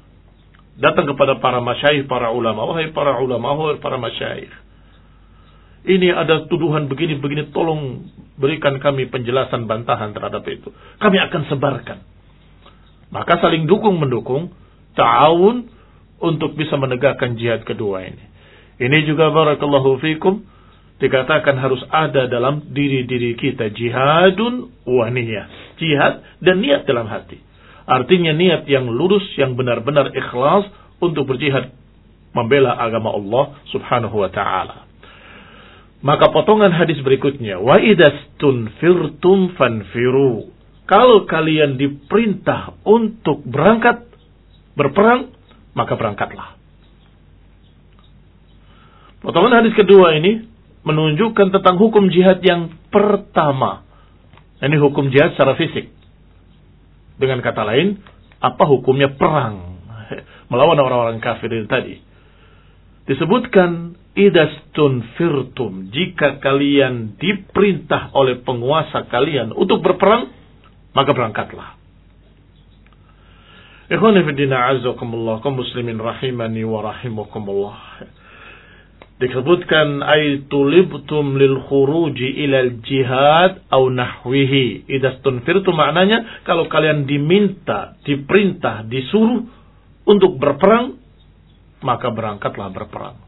Datang 0.77 1.09
kepada 1.15 1.39
para 1.39 1.63
masyaih, 1.63 2.05
para 2.05 2.29
ulama. 2.35 2.67
Wahai 2.69 2.91
para 2.91 3.17
ulama, 3.23 3.55
wahai 3.55 3.79
para 3.79 3.95
masyaih 3.97 4.51
ini 5.81 6.13
ada 6.13 6.45
tuduhan 6.45 6.85
begini-begini, 6.85 7.49
tolong 7.49 8.05
berikan 8.37 8.77
kami 8.77 9.09
penjelasan 9.09 9.65
bantahan 9.65 10.13
terhadap 10.13 10.45
itu. 10.45 10.69
Kami 11.01 11.17
akan 11.17 11.41
sebarkan. 11.49 11.99
Maka 13.09 13.41
saling 13.41 13.65
dukung-mendukung, 13.65 14.53
ta'awun 14.93 15.67
untuk 16.21 16.53
bisa 16.53 16.77
menegakkan 16.77 17.33
jihad 17.33 17.65
kedua 17.65 18.05
ini. 18.05 18.23
Ini 18.81 19.05
juga 19.05 19.29
barakallahu 19.29 20.01
fikum, 20.01 20.41
dikatakan 20.97 21.53
harus 21.61 21.85
ada 21.93 22.25
dalam 22.25 22.73
diri-diri 22.73 23.37
kita. 23.37 23.69
Jihadun 23.69 24.73
wa 24.89 25.05
niyah. 25.13 25.77
Jihad 25.77 26.25
dan 26.41 26.65
niat 26.65 26.89
dalam 26.89 27.05
hati. 27.05 27.37
Artinya 27.85 28.33
niat 28.33 28.65
yang 28.65 28.89
lurus, 28.89 29.25
yang 29.37 29.53
benar-benar 29.53 30.09
ikhlas 30.17 30.65
untuk 30.97 31.29
berjihad 31.29 31.73
membela 32.31 32.73
agama 32.77 33.11
Allah 33.13 33.57
subhanahu 33.69 34.17
wa 34.17 34.29
ta'ala. 34.31 34.89
Maka 36.01 36.33
potongan 36.33 36.73
hadis 36.73 36.97
berikutnya, 37.05 37.61
wa 37.61 37.77
idastunfirtum 37.77 39.53
fanfiru. 39.53 40.49
Kalau 40.89 41.29
kalian 41.29 41.77
diperintah 41.77 42.81
untuk 42.81 43.45
berangkat 43.45 44.09
berperang, 44.73 45.29
maka 45.77 45.93
berangkatlah. 45.93 46.60
Potongan 49.21 49.61
hadis 49.61 49.77
kedua 49.77 50.17
ini 50.17 50.49
menunjukkan 50.81 51.53
tentang 51.53 51.77
hukum 51.77 52.09
jihad 52.09 52.41
yang 52.41 52.73
pertama. 52.89 53.85
Ini 54.61 54.77
hukum 54.81 55.13
jihad 55.13 55.37
secara 55.37 55.53
fisik. 55.53 55.93
Dengan 57.21 57.37
kata 57.45 57.61
lain, 57.61 58.01
apa 58.41 58.65
hukumnya 58.65 59.13
perang 59.13 59.77
melawan 60.49 60.81
orang-orang 60.81 61.21
kafir 61.21 61.53
ini 61.53 61.69
tadi. 61.69 61.95
Disebutkan 63.05 64.01
idastun 64.17 65.05
firtum 65.15 65.87
jika 65.93 66.41
kalian 66.43 67.15
diperintah 67.15 68.11
oleh 68.11 68.43
penguasa 68.43 69.07
kalian 69.07 69.55
untuk 69.55 69.79
berperang 69.79 70.27
maka 70.91 71.15
berangkatlah 71.15 71.79
Ikhwan 73.91 74.15
fillah 74.23 74.61
azakumullah 74.75 75.39
kaum 75.43 75.59
muslimin 75.59 75.99
rahimani 75.99 76.63
wa 76.63 76.83
rahimakumullah 76.83 77.75
disebutkan 79.21 80.01
ay 80.01 80.49
tulibtum 80.49 81.37
lil 81.37 81.61
khuruji 81.69 82.41
ilal 82.41 82.81
jihad 82.81 83.61
au 83.69 83.93
nahwihi. 83.93 84.89
Idastunfirtu 84.89 85.69
maknanya 85.69 86.41
kalau 86.41 86.65
kalian 86.65 87.05
diminta 87.05 88.01
diperintah 88.01 88.89
disuruh 88.89 89.45
untuk 90.09 90.41
berperang 90.41 90.97
maka 91.85 92.09
berangkatlah 92.09 92.73
berperang. 92.73 93.21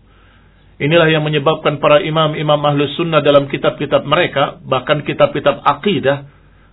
Inilah 0.82 1.06
yang 1.14 1.22
menyebabkan 1.22 1.78
para 1.78 2.02
imam-imam 2.02 2.58
ahlus 2.66 2.98
sunnah 2.98 3.22
dalam 3.22 3.46
kitab-kitab 3.46 4.02
mereka 4.10 4.58
bahkan 4.66 5.06
kitab-kitab 5.06 5.62
akidah 5.62 6.26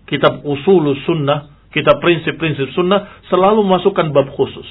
kitab 0.09 0.41
usul 0.49 0.97
sunnah 1.05 1.69
kitab 1.77 2.01
prinsip-prinsip 2.01 2.73
sunnah 2.73 3.21
selalu 3.29 3.61
masukkan 3.69 4.09
bab 4.11 4.33
khusus. 4.33 4.67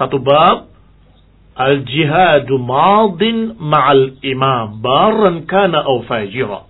Satu 0.00 0.20
bab 0.20 0.75
Al-jihadu 1.56 2.60
madin 2.60 3.56
ma'al 3.56 4.20
imam. 4.20 4.84
Baran 4.84 5.48
kana 5.48 5.88
au 5.88 6.04
fajira. 6.04 6.68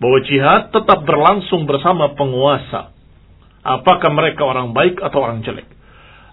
Bahwa 0.00 0.18
jihad 0.24 0.72
tetap 0.72 1.04
berlangsung 1.04 1.68
bersama 1.68 2.16
penguasa. 2.16 2.96
Apakah 3.62 4.10
mereka 4.10 4.42
orang 4.48 4.72
baik 4.72 4.98
atau 5.04 5.22
orang 5.22 5.44
jelek. 5.44 5.68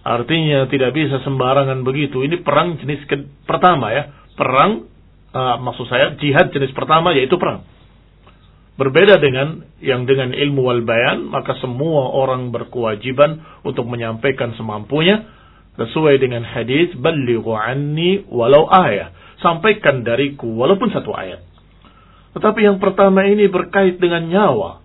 Artinya 0.01 0.65
tidak 0.71 0.95
bisa 0.95 1.19
sembarangan 1.27 1.83
begitu. 1.83 2.23
Ini 2.23 2.39
perang 2.41 2.79
jenis 2.79 3.03
pertama 3.43 3.91
ya. 3.91 4.09
Perang, 4.33 4.87
uh, 5.35 5.59
maksud 5.59 5.85
saya 5.91 6.15
jihad 6.17 6.49
jenis 6.55 6.71
pertama 6.71 7.11
yaitu 7.11 7.35
perang. 7.35 7.67
Berbeda 8.79 9.19
dengan 9.19 9.67
yang 9.83 10.07
dengan 10.07 10.31
ilmu 10.31 10.63
wal 10.63 10.87
bayan, 10.87 11.27
maka 11.27 11.51
semua 11.59 12.15
orang 12.15 12.47
berkewajiban 12.55 13.43
untuk 13.67 13.83
menyampaikan 13.91 14.55
semampunya 14.55 15.27
Sesuai 15.79 16.19
dengan 16.19 16.43
hadis, 16.43 16.91
balighu 16.99 17.55
anni 17.55 18.27
walau 18.27 18.67
ayat. 18.67 19.15
Sampaikan 19.39 20.03
dariku 20.03 20.51
walaupun 20.59 20.91
satu 20.91 21.15
ayat. 21.15 21.39
Tetapi 22.35 22.67
yang 22.67 22.83
pertama 22.83 23.23
ini 23.23 23.47
berkait 23.47 23.95
dengan 23.95 24.27
nyawa. 24.27 24.83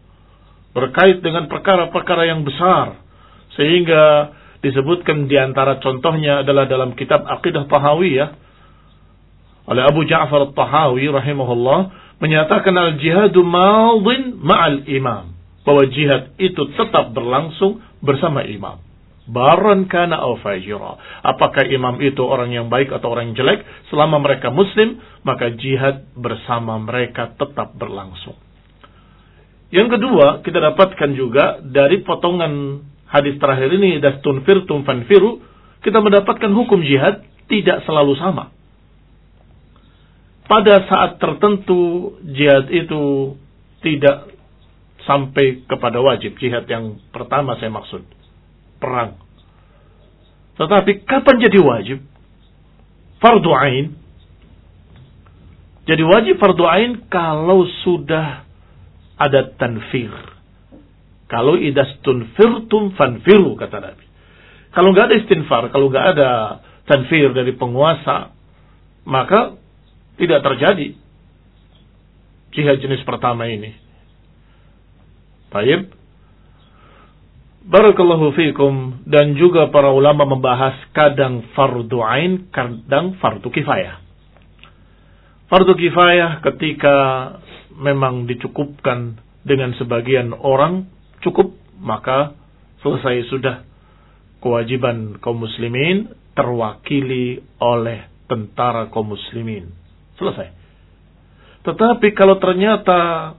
Berkait 0.71 1.19
dengan 1.19 1.51
perkara-perkara 1.51 2.31
yang 2.31 2.47
besar. 2.47 3.03
Sehingga 3.59 4.31
disebutkan 4.63 5.27
di 5.27 5.35
antara 5.35 5.83
contohnya 5.83 6.47
adalah 6.47 6.71
dalam 6.71 6.95
kitab 6.95 7.27
Aqidah 7.27 7.67
Tahawiyah. 7.67 8.31
Oleh 9.67 9.83
Abu 9.83 10.07
Ja'far 10.07 10.55
Tahawi 10.55 11.11
rahimahullah. 11.11 11.81
Menyatakan 12.23 12.71
al-jihadu 12.71 13.43
maudin 13.43 14.39
ma'al 14.39 14.87
imam. 14.87 15.35
Bahwa 15.67 15.91
jihad 15.91 16.39
itu 16.39 16.71
tetap 16.79 17.11
berlangsung 17.11 17.83
bersama 17.99 18.47
imam. 18.47 18.94
Baran 19.25 19.89
kana 19.89 20.21
au 20.21 20.37
fajira. 20.37 21.01
Apakah 21.25 21.65
imam 21.65 21.97
itu 22.05 22.21
orang 22.21 22.53
yang 22.53 22.69
baik 22.69 22.93
atau 22.93 23.17
orang 23.17 23.33
yang 23.33 23.37
jelek? 23.41 23.65
Selama 23.89 24.21
mereka 24.21 24.53
muslim, 24.53 25.01
maka 25.25 25.49
jihad 25.57 26.05
bersama 26.13 26.77
mereka 26.77 27.33
tetap 27.33 27.73
berlangsung. 27.81 28.37
Yang 29.73 29.97
kedua, 29.97 30.45
kita 30.45 30.61
dapatkan 30.61 31.11
juga 31.17 31.65
dari 31.65 32.05
potongan 32.05 32.85
hadis 33.09 33.41
terakhir 33.41 33.73
ini, 33.73 33.97
dastun 33.97 34.45
firtum 34.45 34.85
fanfiru, 34.85 35.41
kita 35.81 36.05
mendapatkan 36.05 36.53
hukum 36.53 36.85
jihad 36.85 37.25
tidak 37.49 37.81
selalu 37.89 38.13
sama. 38.21 38.53
Pada 40.45 40.85
saat 40.85 41.17
tertentu, 41.17 42.13
jihad 42.29 42.69
itu 42.69 43.33
tidak 43.81 44.29
sampai 45.09 45.65
kepada 45.65 46.05
wajib. 46.05 46.37
Jihad 46.37 46.69
yang 46.69 47.01
pertama 47.09 47.57
saya 47.57 47.73
maksud 47.73 48.05
perang. 48.79 49.21
Tetapi 50.55 51.07
kapan 51.07 51.37
jadi 51.43 51.59
wajib? 51.59 51.99
Fardu 53.19 53.51
ain. 53.55 53.87
Jadi 55.85 56.03
wajib 56.07 56.41
fardu 56.41 56.65
ain 56.65 57.05
kalau 57.11 57.67
sudah 57.83 58.47
ada 59.19 59.51
tanfir. 59.59 60.11
Kalau 61.29 61.59
idas 61.59 61.91
tunfirtum 62.05 62.95
fanfiru 62.95 63.57
kata 63.59 63.81
Nabi. 63.81 64.07
Kalau 64.75 64.91
nggak 64.91 65.07
ada 65.11 65.17
istinfar, 65.23 65.71
kalau 65.71 65.87
nggak 65.87 66.07
ada 66.19 66.31
tanfir 66.85 67.31
dari 67.31 67.55
penguasa, 67.55 68.35
maka 69.07 69.55
tidak 70.19 70.43
terjadi 70.43 70.99
jihad 72.55 72.79
jenis 72.83 73.03
pertama 73.03 73.47
ini. 73.51 73.75
Baik, 75.51 75.91
Barakallahu 77.65 78.37
fikum 78.37 79.01
dan 79.09 79.41
juga 79.41 79.73
para 79.73 79.89
ulama 79.89 80.29
membahas 80.29 80.77
kadang 80.93 81.49
fardu 81.57 81.97
ain, 82.05 82.53
kadang 82.53 83.17
fardu 83.17 83.49
kifayah. 83.49 84.05
Fardu 85.49 85.73
kifayah 85.73 86.45
ketika 86.45 86.97
memang 87.81 88.29
dicukupkan 88.29 89.17
dengan 89.49 89.73
sebagian 89.81 90.37
orang 90.37 90.93
cukup 91.25 91.57
maka 91.81 92.37
selesai 92.85 93.33
sudah 93.33 93.57
kewajiban 94.45 95.17
kaum 95.25 95.41
muslimin 95.41 96.13
terwakili 96.37 97.41
oleh 97.65 98.13
tentara 98.29 98.93
kaum 98.93 99.17
muslimin. 99.17 99.73
Selesai. 100.21 100.53
Tetapi 101.65 102.13
kalau 102.13 102.37
ternyata 102.37 103.33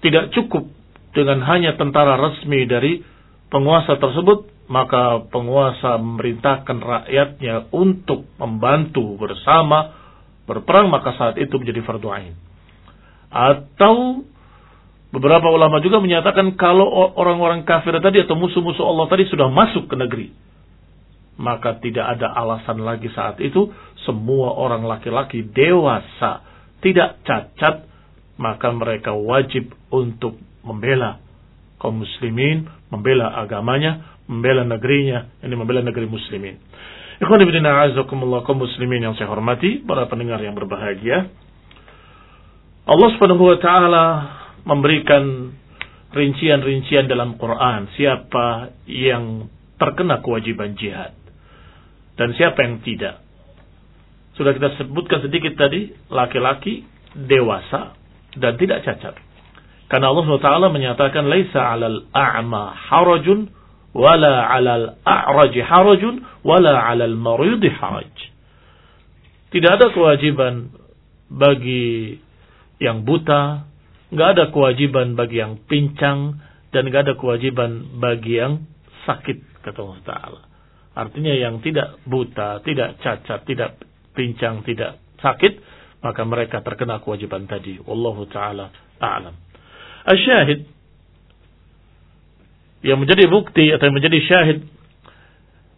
tidak 0.00 0.32
cukup 0.32 0.72
dengan 1.12 1.44
hanya 1.44 1.76
tentara 1.76 2.16
resmi 2.16 2.64
dari 2.64 3.15
penguasa 3.56 3.96
tersebut, 3.96 4.52
maka 4.68 5.24
penguasa 5.32 5.96
memerintahkan 5.96 6.76
rakyatnya 6.76 7.72
untuk 7.72 8.28
membantu 8.36 9.16
bersama 9.16 9.96
berperang, 10.44 10.92
maka 10.92 11.16
saat 11.16 11.40
itu 11.40 11.56
menjadi 11.56 11.80
fardu 11.80 12.08
ain. 12.12 12.36
Atau 13.32 14.28
beberapa 15.08 15.48
ulama 15.48 15.80
juga 15.80 16.04
menyatakan 16.04 16.52
kalau 16.60 16.84
orang-orang 17.16 17.64
kafir 17.64 17.96
tadi 18.04 18.20
atau 18.28 18.36
musuh-musuh 18.36 18.84
Allah 18.84 19.08
tadi 19.08 19.24
sudah 19.32 19.48
masuk 19.48 19.88
ke 19.88 19.96
negeri, 19.96 20.28
maka 21.40 21.80
tidak 21.80 22.20
ada 22.20 22.36
alasan 22.36 22.84
lagi 22.84 23.08
saat 23.16 23.40
itu 23.40 23.72
semua 24.04 24.52
orang 24.52 24.84
laki-laki 24.84 25.48
dewasa 25.48 26.44
tidak 26.84 27.24
cacat, 27.24 27.88
maka 28.36 28.68
mereka 28.68 29.16
wajib 29.16 29.72
untuk 29.88 30.36
membela 30.60 31.24
kaum 31.80 32.00
muslimin, 32.00 32.66
membela 32.88 33.36
agamanya, 33.40 34.20
membela 34.26 34.64
negerinya, 34.64 35.40
ini 35.44 35.54
membela 35.54 35.84
negeri 35.84 36.08
muslimin. 36.08 36.56
Ikhwan 37.16 37.40
ibn 37.40 37.64
a'azakumullah 37.64 38.44
kaum 38.44 38.60
muslimin 38.60 39.04
yang 39.04 39.14
saya 39.16 39.28
hormati, 39.28 39.84
para 39.84 40.04
pendengar 40.08 40.40
yang 40.40 40.52
berbahagia. 40.52 41.28
Allah 42.86 43.08
Subhanahu 43.16 43.50
wa 43.50 43.58
taala 43.58 44.04
memberikan 44.62 45.50
rincian-rincian 46.14 47.10
dalam 47.10 47.34
Quran 47.36 47.90
siapa 47.98 48.72
yang 48.86 49.50
terkena 49.76 50.22
kewajiban 50.22 50.78
jihad 50.78 51.12
dan 52.16 52.32
siapa 52.38 52.62
yang 52.64 52.80
tidak. 52.80 53.20
Sudah 54.36 54.52
kita 54.52 54.76
sebutkan 54.80 55.24
sedikit 55.24 55.56
tadi, 55.56 55.92
laki-laki 56.12 56.84
dewasa 57.16 57.96
dan 58.36 58.56
tidak 58.60 58.84
cacat. 58.84 59.25
Karena 59.86 60.10
Allah 60.10 60.24
SWT 60.26 60.50
menyatakan 60.74 61.30
laisa 61.30 61.62
'alal 61.62 62.10
a'ma 62.10 62.74
harajun 62.74 63.50
wala 63.94 64.50
'alal 64.50 64.98
a'raj 65.06 65.54
harajun 65.62 66.26
wala 66.42 66.74
'alal 66.90 67.14
marid 67.14 67.62
haraj. 67.78 68.10
Tidak 69.54 69.70
ada 69.70 69.94
kewajiban 69.94 70.74
bagi 71.30 72.18
yang 72.82 73.06
buta, 73.06 73.64
nggak 74.10 74.28
ada 74.36 74.44
kewajiban 74.50 75.14
bagi 75.14 75.38
yang 75.38 75.62
pincang 75.70 76.42
dan 76.74 76.90
nggak 76.90 77.02
ada 77.08 77.14
kewajiban 77.14 78.02
bagi 78.02 78.42
yang 78.42 78.66
sakit 79.06 79.62
kata 79.62 79.78
Allah 79.80 80.02
Taala. 80.02 80.40
Artinya 80.96 81.36
yang 81.36 81.60
tidak 81.60 82.00
buta, 82.08 82.64
tidak 82.64 82.96
cacat, 83.04 83.44
tidak 83.44 83.76
pincang, 84.16 84.64
tidak 84.64 84.96
sakit, 85.20 85.60
maka 86.00 86.24
mereka 86.24 86.64
terkena 86.64 87.04
kewajiban 87.04 87.44
tadi. 87.44 87.76
Wallahu 87.84 88.24
taala 88.32 88.72
a'lam. 88.96 89.36
Asyahid 90.06 90.70
yang 92.86 93.02
menjadi 93.02 93.26
bukti 93.26 93.74
atau 93.74 93.90
menjadi 93.90 94.18
syahid 94.22 94.58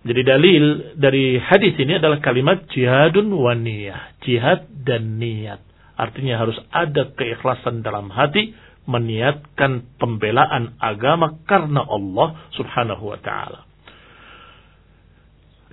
jadi 0.09 0.23
dalil 0.23 0.65
dari 0.95 1.37
hadis 1.37 1.75
ini 1.77 1.99
adalah 1.99 2.23
kalimat 2.23 2.65
jihadun 2.71 3.35
wa 3.35 3.53
niyah. 3.53 4.15
Jihad 4.23 4.71
dan 4.87 5.19
niat. 5.19 5.61
Artinya 5.99 6.39
harus 6.39 6.55
ada 6.71 7.11
keikhlasan 7.13 7.83
dalam 7.83 8.09
hati 8.09 8.55
meniatkan 8.89 9.85
pembelaan 10.01 10.79
agama 10.81 11.43
karena 11.45 11.85
Allah 11.85 12.41
Subhanahu 12.57 13.05
wa 13.11 13.19
taala. 13.21 13.69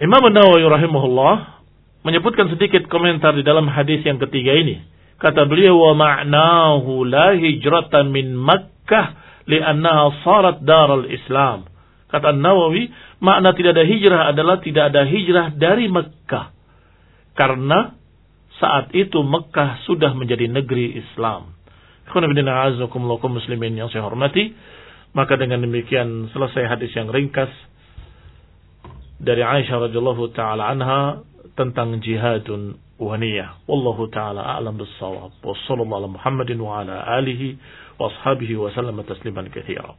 Imam 0.04 0.28
Nawawi 0.28 0.68
rahimahullah 0.68 1.36
menyebutkan 2.04 2.52
sedikit 2.52 2.92
komentar 2.92 3.32
di 3.38 3.46
dalam 3.46 3.72
hadis 3.72 4.04
yang 4.04 4.20
ketiga 4.20 4.52
ini. 4.52 4.84
Kata 5.16 5.48
beliau 5.48 5.80
wa 5.80 5.94
ma'nahu 5.96 7.08
la 7.08 7.36
hijratan 7.40 8.12
min 8.12 8.36
Makkah 8.36 9.16
li'annaha 9.48 10.22
sarat 10.26 10.58
daral 10.66 11.08
Islam. 11.08 11.70
Kata 12.12 12.36
Nawawi, 12.36 12.92
makna 13.20 13.52
tidak 13.56 13.76
ada 13.76 13.86
hijrah 13.88 14.22
adalah 14.32 14.62
tidak 14.62 14.94
ada 14.94 15.04
hijrah 15.08 15.56
dari 15.56 15.88
Makkah. 15.90 16.54
Karena 17.36 17.92
saat 18.60 18.96
itu 18.96 19.20
Mekah 19.20 19.84
sudah 19.84 20.16
menjadi 20.16 20.48
negeri 20.48 20.96
Islam. 20.96 21.52
muslimin 23.28 23.76
yang 23.76 23.92
saya 23.92 24.08
hormati. 24.08 24.56
Maka 25.16 25.40
dengan 25.40 25.64
demikian 25.64 26.28
selesai 26.36 26.68
hadis 26.68 26.92
yang 26.92 27.08
ringkas 27.08 27.48
dari 29.16 29.40
Aisyah 29.40 29.88
radhiyallahu 29.88 30.36
taala 30.36 30.68
anha 30.68 31.24
tentang 31.56 32.04
jihadun 32.04 32.76
taala 32.98 34.42
a'lam 34.56 34.80
bis-shawab. 34.80 35.36
Wassallallahu 35.44 36.00
ala 36.00 36.08
Muhammadin 36.08 36.60
wa 36.60 36.80
ala 36.82 37.04
alihi 37.20 37.58
wa 38.00 38.08
ashabihi 38.08 38.56
wa 38.56 38.72
sallama 38.72 39.04
tasliman 39.04 39.52
katsira. 39.52 39.96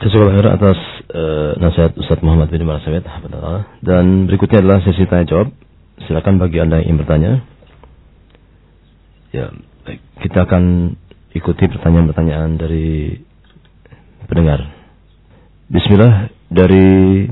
Jazakallah 0.00 0.56
atas 0.56 0.78
uh, 1.12 1.52
nasihat 1.60 1.92
Ustaz 1.98 2.22
Muhammad 2.24 2.48
bin 2.48 2.64
Marasawit 2.64 3.04
dan 3.84 4.30
berikutnya 4.30 4.64
adalah 4.64 4.80
sesi 4.80 5.04
tanya 5.04 5.26
jawab. 5.28 5.48
Silakan 6.08 6.40
bagi 6.40 6.58
Anda 6.58 6.80
yang 6.80 6.94
ingin 6.94 6.98
bertanya. 7.04 7.32
Ya, 9.30 9.52
baik. 9.84 10.00
Kita 10.24 10.48
akan 10.48 10.94
ikuti 11.36 11.64
pertanyaan-pertanyaan 11.68 12.50
dari 12.56 13.16
pendengar. 14.26 14.64
Bismillah 15.68 16.32
dari 16.48 17.28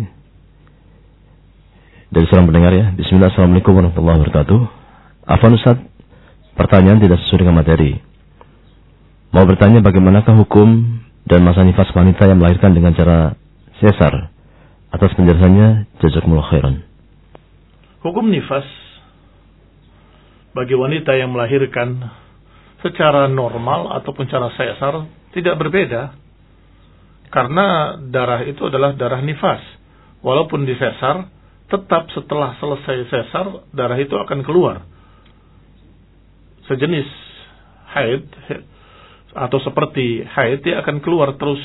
dari 2.10 2.26
seorang 2.26 2.50
pendengar 2.50 2.74
ya. 2.74 2.90
Bismillah, 2.98 3.30
Assalamualaikum 3.30 3.70
warahmatullahi 3.70 4.18
wabarakatuh. 4.26 4.60
Afan 5.30 5.54
Ustaz, 5.54 5.78
pertanyaan 6.58 6.98
tidak 6.98 7.22
sesuai 7.22 7.46
dengan 7.46 7.62
materi. 7.62 8.02
Mau 9.30 9.46
bertanya 9.46 9.78
bagaimanakah 9.78 10.34
hukum 10.42 10.98
dan 11.22 11.46
masa 11.46 11.62
nifas 11.62 11.86
wanita 11.94 12.26
yang 12.26 12.42
melahirkan 12.42 12.74
dengan 12.74 12.98
cara 12.98 13.38
sesar? 13.78 14.34
Atas 14.90 15.14
penjelasannya, 15.14 15.86
jazakumullah 16.02 16.50
khairan. 16.50 16.82
Hukum 18.02 18.26
nifas 18.26 18.66
bagi 20.50 20.74
wanita 20.74 21.14
yang 21.14 21.30
melahirkan 21.30 22.10
secara 22.82 23.30
normal 23.30 23.94
ataupun 24.02 24.26
secara 24.26 24.50
sesar 24.58 25.06
tidak 25.30 25.62
berbeda. 25.62 26.18
Karena 27.30 27.94
darah 28.02 28.42
itu 28.42 28.66
adalah 28.66 28.98
darah 28.98 29.22
nifas. 29.22 29.62
Walaupun 30.26 30.66
di 30.66 30.74
sesar, 30.74 31.30
tetap 31.70 32.10
setelah 32.12 32.58
selesai 32.58 33.06
sesar, 33.08 33.46
darah 33.70 33.96
itu 33.96 34.18
akan 34.18 34.42
keluar. 34.42 34.82
Sejenis 36.66 37.08
haid 37.94 38.26
atau 39.30 39.58
seperti 39.62 40.26
haid 40.26 40.66
dia 40.66 40.82
akan 40.82 40.98
keluar 40.98 41.38
terus 41.38 41.62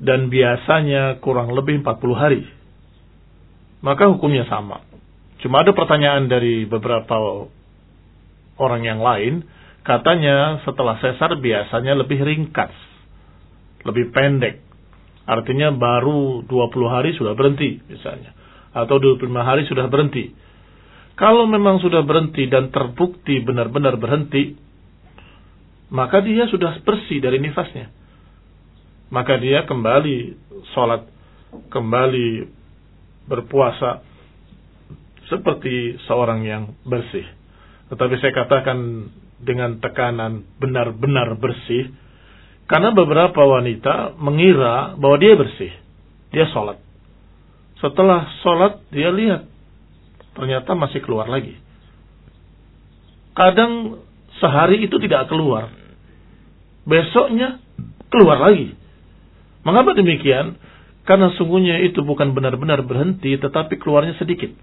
dan 0.00 0.28
biasanya 0.28 1.18
kurang 1.24 1.52
lebih 1.56 1.80
40 1.80 2.12
hari. 2.12 2.42
Maka 3.84 4.08
hukumnya 4.12 4.48
sama. 4.48 4.80
Cuma 5.44 5.60
ada 5.60 5.76
pertanyaan 5.76 6.24
dari 6.28 6.64
beberapa 6.64 7.44
orang 8.56 8.82
yang 8.84 9.00
lain, 9.04 9.44
katanya 9.84 10.64
setelah 10.64 10.96
sesar 11.00 11.36
biasanya 11.36 11.92
lebih 11.92 12.20
ringkas, 12.24 12.72
lebih 13.84 14.08
pendek. 14.12 14.64
Artinya 15.24 15.72
baru 15.72 16.44
20 16.44 16.94
hari 16.94 17.10
sudah 17.16 17.32
berhenti 17.32 17.80
misalnya. 17.88 18.36
Atau 18.76 19.00
25 19.00 19.24
hari 19.40 19.64
sudah 19.64 19.88
berhenti. 19.88 20.34
Kalau 21.14 21.46
memang 21.46 21.78
sudah 21.78 22.02
berhenti 22.02 22.50
dan 22.50 22.74
terbukti 22.74 23.38
benar-benar 23.38 23.94
berhenti, 23.96 24.58
maka 25.94 26.18
dia 26.20 26.50
sudah 26.50 26.82
bersih 26.82 27.22
dari 27.22 27.38
nifasnya. 27.38 27.86
Maka 29.14 29.38
dia 29.38 29.62
kembali 29.62 30.16
sholat, 30.74 31.06
kembali 31.70 32.28
berpuasa 33.30 34.02
seperti 35.30 35.96
seorang 36.10 36.42
yang 36.42 36.62
bersih. 36.82 37.24
Tetapi 37.94 38.14
saya 38.18 38.32
katakan 38.34 38.78
dengan 39.38 39.78
tekanan 39.78 40.44
benar-benar 40.58 41.36
bersih. 41.38 41.92
Karena 42.64 42.96
beberapa 42.96 43.44
wanita 43.44 44.16
mengira 44.16 44.96
bahwa 44.96 45.16
dia 45.20 45.36
bersih. 45.36 45.72
Dia 46.32 46.48
sholat. 46.50 46.80
Setelah 47.78 48.24
sholat 48.40 48.80
dia 48.88 49.12
lihat. 49.12 49.44
Ternyata 50.34 50.72
masih 50.72 51.04
keluar 51.04 51.28
lagi. 51.28 51.54
Kadang 53.36 54.02
sehari 54.40 54.82
itu 54.82 54.96
tidak 54.98 55.28
keluar. 55.28 55.70
Besoknya 56.88 57.60
keluar 58.10 58.40
lagi. 58.40 58.74
Mengapa 59.64 59.94
demikian? 59.96 60.58
Karena 61.04 61.32
sungguhnya 61.36 61.84
itu 61.84 62.00
bukan 62.00 62.32
benar-benar 62.32 62.80
berhenti, 62.80 63.36
tetapi 63.36 63.76
keluarnya 63.76 64.16
sedikit. 64.16 64.56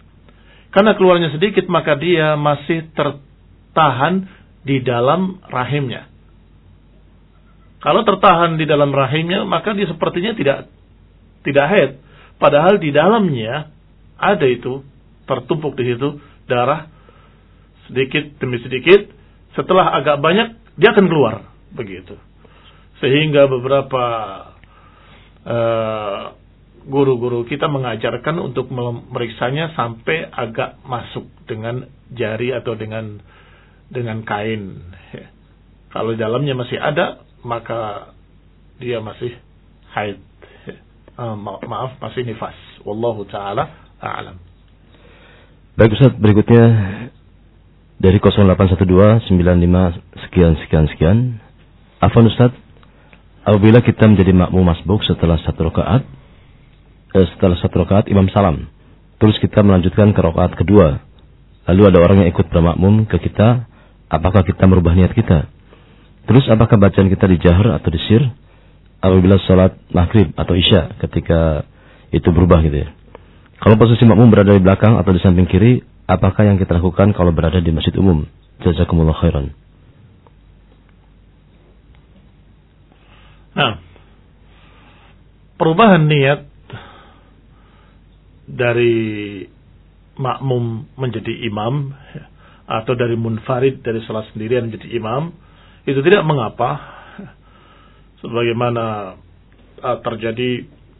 Karena 0.73 0.97
keluarnya 0.97 1.29
sedikit 1.35 1.69
maka 1.69 1.99
dia 1.99 2.33
masih 2.33 2.89
tertahan 2.97 4.25
di 4.65 4.81
dalam 4.81 5.37
rahimnya. 5.45 6.10
Kalau 7.81 8.05
tertahan 8.05 8.61
di 8.61 8.69
dalam 8.69 8.93
rahimnya 8.93 9.41
maka 9.43 9.73
dia 9.73 9.89
sepertinya 9.89 10.37
tidak 10.37 10.69
tidak 11.41 11.65
haid. 11.65 11.91
Padahal 12.37 12.77
di 12.77 12.93
dalamnya 12.93 13.73
ada 14.21 14.45
itu 14.45 14.85
tertumpuk 15.25 15.73
di 15.73 15.93
situ 15.93 16.21
darah 16.45 16.85
sedikit 17.89 18.37
demi 18.37 18.61
sedikit. 18.61 19.09
Setelah 19.57 19.97
agak 19.97 20.21
banyak 20.21 20.77
dia 20.77 20.93
akan 20.93 21.05
keluar 21.09 21.35
begitu. 21.73 22.15
Sehingga 23.01 23.49
beberapa 23.49 24.03
uh, 25.41 26.37
guru-guru 26.85 27.45
kita 27.45 27.65
mengajarkan 27.65 28.41
untuk 28.41 28.69
memeriksanya 28.73 29.73
sampai 29.77 30.29
agak 30.29 30.81
masuk 30.85 31.29
dengan 31.45 31.89
jari 32.13 32.53
atau 32.53 32.73
dengan 32.77 33.21
dengan 33.89 34.21
kain. 34.25 34.81
Kalau 35.91 36.15
dalamnya 36.15 36.55
masih 36.55 36.79
ada, 36.79 37.19
maka 37.41 38.13
dia 38.81 38.97
masih 39.01 39.37
haid. 39.93 40.17
Uh, 41.19 41.35
maaf, 41.37 41.99
masih 42.01 42.25
nifas. 42.25 42.55
Wallahu 42.81 43.27
taala 43.29 43.69
a'lam. 44.01 44.39
Baik 45.77 45.93
Ustaz, 45.95 46.13
berikutnya 46.17 46.65
dari 48.01 48.17
0812 48.17 49.29
95 49.29 50.25
sekian 50.27 50.53
sekian 50.65 50.85
sekian. 50.89 51.17
Afan 52.01 52.25
Ustaz, 52.25 52.51
apabila 53.45 53.85
kita 53.85 54.09
menjadi 54.09 54.33
makmum 54.33 54.65
masbuk 54.65 55.05
setelah 55.05 55.37
satu 55.45 55.69
rakaat, 55.69 56.01
eh, 57.13 57.27
setelah 57.37 57.57
satu 57.61 57.85
rakaat 57.85 58.09
imam 58.09 58.25
salam. 58.33 58.65
Terus 59.21 59.37
kita 59.37 59.61
melanjutkan 59.61 60.17
ke 60.17 60.19
rakaat 60.19 60.57
kedua. 60.57 61.05
Lalu 61.69 61.81
ada 61.93 61.97
orang 62.01 62.25
yang 62.25 62.29
ikut 62.33 62.49
bermakmum 62.49 63.05
ke 63.05 63.21
kita, 63.21 63.69
apakah 64.09 64.41
kita 64.41 64.65
merubah 64.65 64.97
niat 64.97 65.13
kita? 65.13 65.45
Terus 66.29 66.45
apakah 66.49 66.77
bacaan 66.77 67.09
kita 67.09 67.25
di 67.25 67.37
jahar 67.41 67.77
atau 67.77 67.89
di 67.89 67.99
sir? 68.05 68.21
Apabila 69.01 69.41
sholat 69.41 69.73
maghrib 69.89 70.29
atau 70.37 70.53
isya 70.53 70.93
ketika 71.01 71.65
itu 72.13 72.29
berubah 72.29 72.61
gitu 72.61 72.85
ya. 72.85 72.89
Kalau 73.61 73.77
posisi 73.77 74.05
makmum 74.05 74.29
berada 74.29 74.53
di 74.53 74.61
belakang 74.61 74.97
atau 74.97 75.09
di 75.09 75.21
samping 75.21 75.49
kiri, 75.49 75.81
apakah 76.05 76.45
yang 76.45 76.57
kita 76.61 76.77
lakukan 76.77 77.13
kalau 77.17 77.33
berada 77.33 77.57
di 77.57 77.73
masjid 77.73 77.93
umum? 77.97 78.29
Jazakumullah 78.61 79.17
khairan. 79.17 79.53
Nah, 83.51 83.81
perubahan 85.57 86.05
niat 86.07 86.45
dari 88.49 89.45
makmum 90.17 90.85
menjadi 90.97 91.33
imam 91.47 91.93
atau 92.67 92.93
dari 92.95 93.19
munfarid 93.19 93.83
dari 93.83 93.99
salah 94.05 94.23
sendirian 94.31 94.69
menjadi 94.69 94.87
imam 94.95 95.33
itu 95.85 95.99
tidak 96.05 96.21
mengapa. 96.25 96.99
Sebagaimana 98.21 99.17
uh, 99.81 99.97
terjadi 100.05 100.49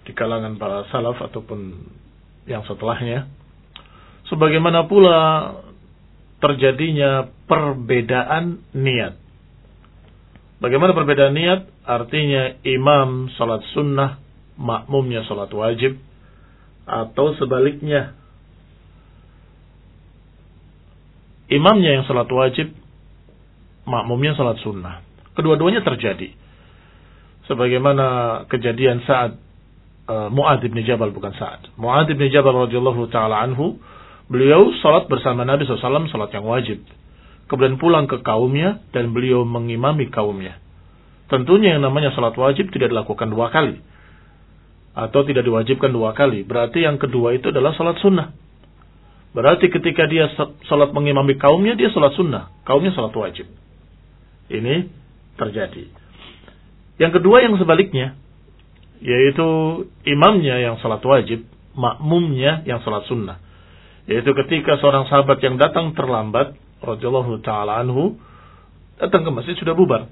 di 0.01 0.11
kalangan 0.17 0.57
para 0.57 0.89
salaf 0.89 1.21
ataupun 1.21 1.85
yang 2.49 2.65
setelahnya. 2.65 3.29
Sebagaimana 4.25 4.89
pula 4.89 5.19
terjadinya 6.41 7.29
perbedaan 7.45 8.65
niat. 8.73 9.21
Bagaimana 10.57 10.97
perbedaan 10.97 11.37
niat? 11.37 11.69
Artinya 11.85 12.57
imam 12.65 13.29
salat 13.37 13.61
sunnah 13.73 14.17
makmumnya 14.57 15.25
salat 15.29 15.53
wajib 15.53 16.01
atau 16.89 17.37
sebaliknya. 17.37 18.17
Imamnya 21.51 22.01
yang 22.01 22.05
salat 22.09 22.29
wajib 22.31 22.73
makmumnya 23.87 24.37
salat 24.37 24.59
sunnah 24.61 25.05
kedua-duanya 25.33 25.81
terjadi 25.81 26.33
sebagaimana 27.49 28.05
kejadian 28.47 29.01
saat 29.05 29.37
uh, 30.09 30.29
Mu'ad 30.29 30.61
bin 30.65 30.81
Jabal 30.85 31.13
bukan 31.13 31.33
saat 31.35 31.65
Mu'ad 31.75 32.09
bin 32.11 32.21
Jabal 32.29 32.67
radhiyallahu 32.69 33.09
taala 33.09 33.41
anhu 33.41 33.81
beliau 34.31 34.71
salat 34.79 35.09
bersama 35.11 35.43
Nabi 35.43 35.65
SAW 35.65 36.07
salat 36.09 36.31
yang 36.31 36.45
wajib 36.45 36.83
kemudian 37.49 37.81
pulang 37.81 38.07
ke 38.07 38.21
kaumnya 38.23 38.79
dan 38.95 39.11
beliau 39.11 39.43
mengimami 39.43 40.07
kaumnya 40.07 40.61
tentunya 41.27 41.75
yang 41.77 41.83
namanya 41.83 42.13
salat 42.13 42.35
wajib 42.37 42.69
tidak 42.69 42.93
dilakukan 42.93 43.27
dua 43.31 43.49
kali 43.49 43.81
atau 44.91 45.23
tidak 45.23 45.47
diwajibkan 45.47 45.91
dua 45.91 46.11
kali. 46.11 46.43
Berarti 46.43 46.83
yang 46.83 46.99
kedua 46.99 47.35
itu 47.35 47.51
adalah 47.51 47.71
sholat 47.75 47.99
sunnah. 48.03 48.35
Berarti 49.31 49.71
ketika 49.71 50.03
dia 50.11 50.27
sholat 50.67 50.91
mengimami 50.91 51.39
kaumnya, 51.39 51.79
dia 51.79 51.87
sholat 51.95 52.11
sunnah. 52.19 52.51
Kaumnya 52.67 52.91
sholat 52.91 53.15
wajib. 53.15 53.47
Ini 54.51 54.75
terjadi. 55.39 55.87
Yang 56.99 57.11
kedua 57.17 57.41
yang 57.41 57.55
sebaliknya, 57.55 58.19
yaitu 58.99 59.47
imamnya 60.05 60.59
yang 60.59 60.75
sholat 60.83 61.01
wajib, 61.01 61.47
makmumnya 61.73 62.61
yang 62.67 62.83
sholat 62.83 63.07
sunnah. 63.07 63.39
Yaitu 64.05 64.35
ketika 64.45 64.77
seorang 64.77 65.07
sahabat 65.07 65.39
yang 65.39 65.55
datang 65.55 65.95
terlambat, 65.95 66.53
radhiyallahu 66.83 67.39
taala 67.41 67.79
anhu, 67.79 68.19
datang 68.99 69.23
ke 69.23 69.31
masjid 69.31 69.55
sudah 69.55 69.73
bubar. 69.73 70.11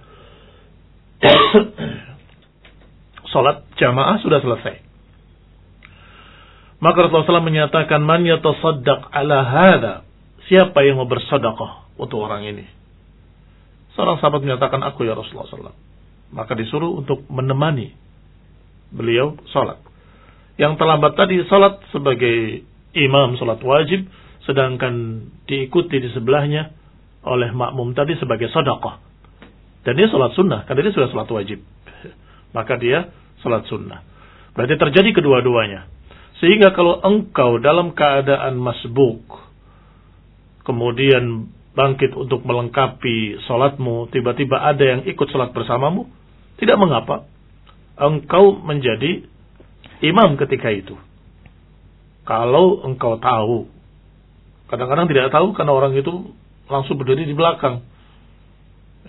Sholat 3.29 3.61
jamaah 3.77 4.17
sudah 4.25 4.41
selesai. 4.41 4.81
Maka 6.79 6.97
Rasulullah 7.05 7.43
SAW 7.43 7.45
menyatakan, 7.45 7.99
Man 8.01 8.23
yatasaddaq 8.25 9.11
ala 9.11 9.37
hada. 9.43 9.93
Siapa 10.47 10.81
yang 10.81 10.97
mau 10.97 11.05
bersedekah 11.05 11.91
untuk 11.99 12.23
orang 12.23 12.47
ini? 12.47 12.78
Seorang 13.99 14.15
sahabat 14.23 14.47
menyatakan, 14.47 14.79
aku 14.79 15.03
ya 15.03 15.11
Rasulullah 15.11 15.51
SAW. 15.51 15.75
Maka 16.31 16.55
disuruh 16.55 16.95
untuk 16.95 17.27
menemani 17.27 17.91
beliau 18.95 19.35
sholat. 19.51 19.75
Yang 20.55 20.79
terlambat 20.79 21.19
tadi 21.19 21.43
sholat 21.51 21.83
sebagai 21.91 22.63
imam 22.95 23.35
sholat 23.35 23.59
wajib, 23.59 24.07
sedangkan 24.47 25.27
diikuti 25.51 25.99
di 25.99 26.15
sebelahnya 26.15 26.71
oleh 27.27 27.51
makmum 27.51 27.91
tadi 27.91 28.15
sebagai 28.15 28.47
sedekah. 28.55 29.03
Dan 29.83 29.99
dia 29.99 30.07
sholat 30.07 30.31
sunnah, 30.31 30.63
karena 30.63 30.87
dia 30.87 30.95
sudah 30.95 31.11
sholat 31.11 31.27
wajib. 31.35 31.59
Maka 32.55 32.79
dia 32.79 33.11
sholat 33.43 33.67
sunnah. 33.67 33.99
Berarti 34.55 34.79
terjadi 34.79 35.11
kedua-duanya. 35.11 35.91
Sehingga 36.39 36.71
kalau 36.71 37.03
engkau 37.03 37.59
dalam 37.59 37.91
keadaan 37.91 38.55
masbuk, 38.63 39.27
kemudian 40.63 41.51
bangkit 41.77 42.17
untuk 42.17 42.41
melengkapi 42.45 43.45
sholatmu, 43.45 44.09
tiba-tiba 44.09 44.57
ada 44.57 44.81
yang 44.81 45.01
ikut 45.05 45.27
sholat 45.29 45.53
bersamamu, 45.53 46.09
tidak 46.57 46.77
mengapa. 46.81 47.29
Engkau 47.99 48.57
menjadi 48.57 49.27
imam 50.01 50.39
ketika 50.39 50.71
itu. 50.71 50.95
Kalau 52.25 52.85
engkau 52.85 53.17
tahu, 53.17 53.67
kadang-kadang 54.69 55.09
tidak 55.09 55.33
tahu 55.33 55.51
karena 55.57 55.73
orang 55.73 55.93
itu 55.97 56.33
langsung 56.69 56.95
berdiri 56.97 57.25
di 57.25 57.33
belakang. 57.33 57.81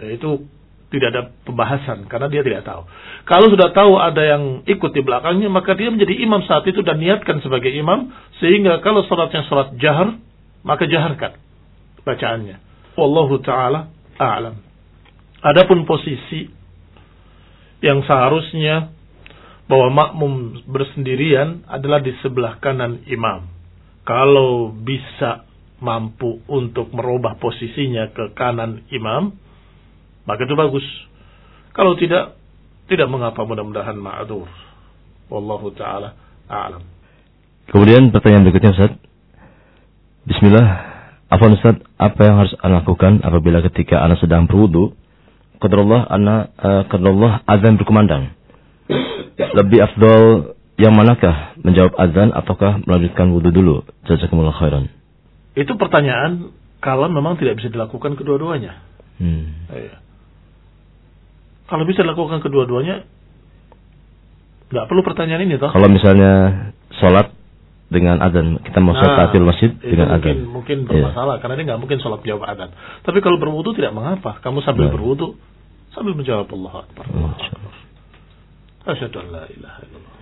Itu 0.00 0.48
tidak 0.90 1.08
ada 1.14 1.22
pembahasan 1.46 2.10
karena 2.10 2.26
dia 2.26 2.42
tidak 2.42 2.66
tahu. 2.66 2.82
Kalau 3.28 3.46
sudah 3.52 3.70
tahu 3.70 3.94
ada 4.00 4.22
yang 4.24 4.66
ikut 4.66 4.90
di 4.90 5.02
belakangnya, 5.04 5.46
maka 5.52 5.76
dia 5.78 5.92
menjadi 5.92 6.18
imam 6.18 6.42
saat 6.48 6.66
itu 6.66 6.82
dan 6.82 6.98
niatkan 6.98 7.38
sebagai 7.44 7.70
imam 7.70 8.10
sehingga 8.42 8.82
kalau 8.82 9.06
sholatnya 9.06 9.46
sholat 9.46 9.76
jahar, 9.78 10.18
maka 10.66 10.88
jaharkan 10.90 11.38
bacaannya. 12.04 12.56
Wallahu 12.98 13.40
taala 13.40 13.90
a'lam. 14.18 14.56
Adapun 15.40 15.88
posisi 15.88 16.48
yang 17.80 18.04
seharusnya 18.04 18.92
bahwa 19.70 19.88
makmum 19.94 20.32
bersendirian 20.68 21.64
adalah 21.70 22.02
di 22.04 22.12
sebelah 22.20 22.60
kanan 22.60 23.06
imam. 23.08 23.48
Kalau 24.04 24.74
bisa 24.74 25.46
mampu 25.80 26.44
untuk 26.50 26.92
merubah 26.92 27.40
posisinya 27.40 28.12
ke 28.12 28.36
kanan 28.36 28.84
imam, 28.92 29.32
maka 30.28 30.44
itu 30.44 30.58
bagus. 30.58 30.84
Kalau 31.72 31.96
tidak, 31.96 32.36
tidak 32.90 33.08
mengapa 33.08 33.46
mudah-mudahan 33.46 33.96
ma'adur. 33.96 34.50
Wallahu 35.30 35.70
ta'ala 35.78 36.18
a'lam. 36.50 36.82
Kemudian 37.70 38.10
pertanyaan 38.10 38.50
berikutnya 38.50 38.74
Ustaz. 38.74 38.92
Bismillah. 40.26 40.89
Apa 41.30 41.46
Ustaz, 41.54 41.78
apa 41.94 42.20
yang 42.26 42.42
harus 42.42 42.54
Anda 42.58 42.82
lakukan 42.82 43.22
apabila 43.22 43.62
ketika 43.70 44.02
Anda 44.02 44.18
sedang 44.18 44.50
berwudu, 44.50 44.98
kadarullah 45.62 46.10
Anda 46.10 46.50
uh, 46.58 46.82
kadarullah 46.90 47.46
azan 47.46 47.78
berkumandang. 47.78 48.34
Lebih 49.38 49.78
afdol 49.78 50.52
yang 50.74 50.90
manakah 50.98 51.54
menjawab 51.62 51.94
azan 51.94 52.34
ataukah 52.34 52.82
melanjutkan 52.82 53.30
wudu 53.30 53.54
dulu? 53.54 53.86
Jazakumullah 54.10 54.58
khairan. 54.58 54.90
Itu 55.54 55.78
pertanyaan 55.78 56.50
kalau 56.82 57.06
memang 57.06 57.38
tidak 57.38 57.62
bisa 57.62 57.70
dilakukan 57.70 58.18
kedua-duanya. 58.18 58.82
Hmm. 59.22 59.70
Iya. 59.70 60.02
Kalau 61.70 61.86
bisa 61.86 62.02
dilakukan 62.02 62.42
kedua-duanya, 62.42 63.06
nggak 64.74 64.86
perlu 64.90 65.06
pertanyaan 65.06 65.46
ini 65.46 65.62
toh. 65.62 65.70
Kalau 65.70 65.86
misalnya 65.86 66.32
sholat 66.98 67.30
dengan 67.90 68.22
adzan, 68.22 68.62
kita 68.62 68.78
mau 68.78 68.94
sholat 68.94 69.34
nah, 69.34 69.50
masjid 69.50 69.74
dengan 69.82 70.14
adzan. 70.14 70.46
Mungkin, 70.46 70.54
mungkin 70.54 70.78
iya. 70.86 71.10
bermasalah 71.10 71.34
yeah. 71.36 71.40
karena 71.42 71.54
ini 71.58 71.62
nggak 71.66 71.80
mungkin 71.82 71.98
sholat 71.98 72.22
jawab 72.22 72.46
adzan. 72.46 72.70
Tapi 73.02 73.18
kalau 73.18 73.36
berwudu 73.42 73.74
tidak 73.74 73.90
mengapa. 73.90 74.38
Kamu 74.38 74.62
sambil 74.62 74.88
nah. 74.88 74.94
berwudu 74.94 75.34
sambil 75.90 76.14
menjawab 76.14 76.46
Allah 76.54 76.74
Akbar. 76.86 77.04
Asyhadu 78.94 79.16
an 79.20 79.26
la 79.34 79.44
ilaha 79.50 79.80
illallah. 79.82 80.14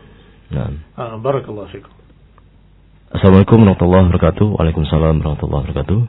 Nah. 0.48 0.68
Ah, 0.96 1.14
barakallahu 1.20 1.68
fikum. 1.68 1.92
Assalamualaikum 3.12 3.60
warahmatullahi 3.60 4.04
wabarakatuh. 4.08 4.46
Waalaikumsalam 4.48 5.14
warahmatullahi 5.20 5.62
wabarakatuh. 5.68 6.00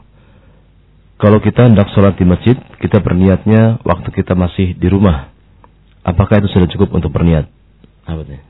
Kalau 1.20 1.38
kita 1.44 1.68
hendak 1.68 1.92
sholat 1.92 2.16
di 2.16 2.24
masjid, 2.24 2.56
kita 2.80 3.04
berniatnya 3.04 3.84
waktu 3.84 4.08
kita 4.16 4.32
masih 4.32 4.72
di 4.80 4.88
rumah. 4.88 5.28
Apakah 6.00 6.40
itu 6.40 6.48
sudah 6.56 6.68
cukup 6.72 6.96
untuk 6.96 7.12
berniat? 7.12 7.44
Apa 8.08 8.24
itu? 8.24 8.49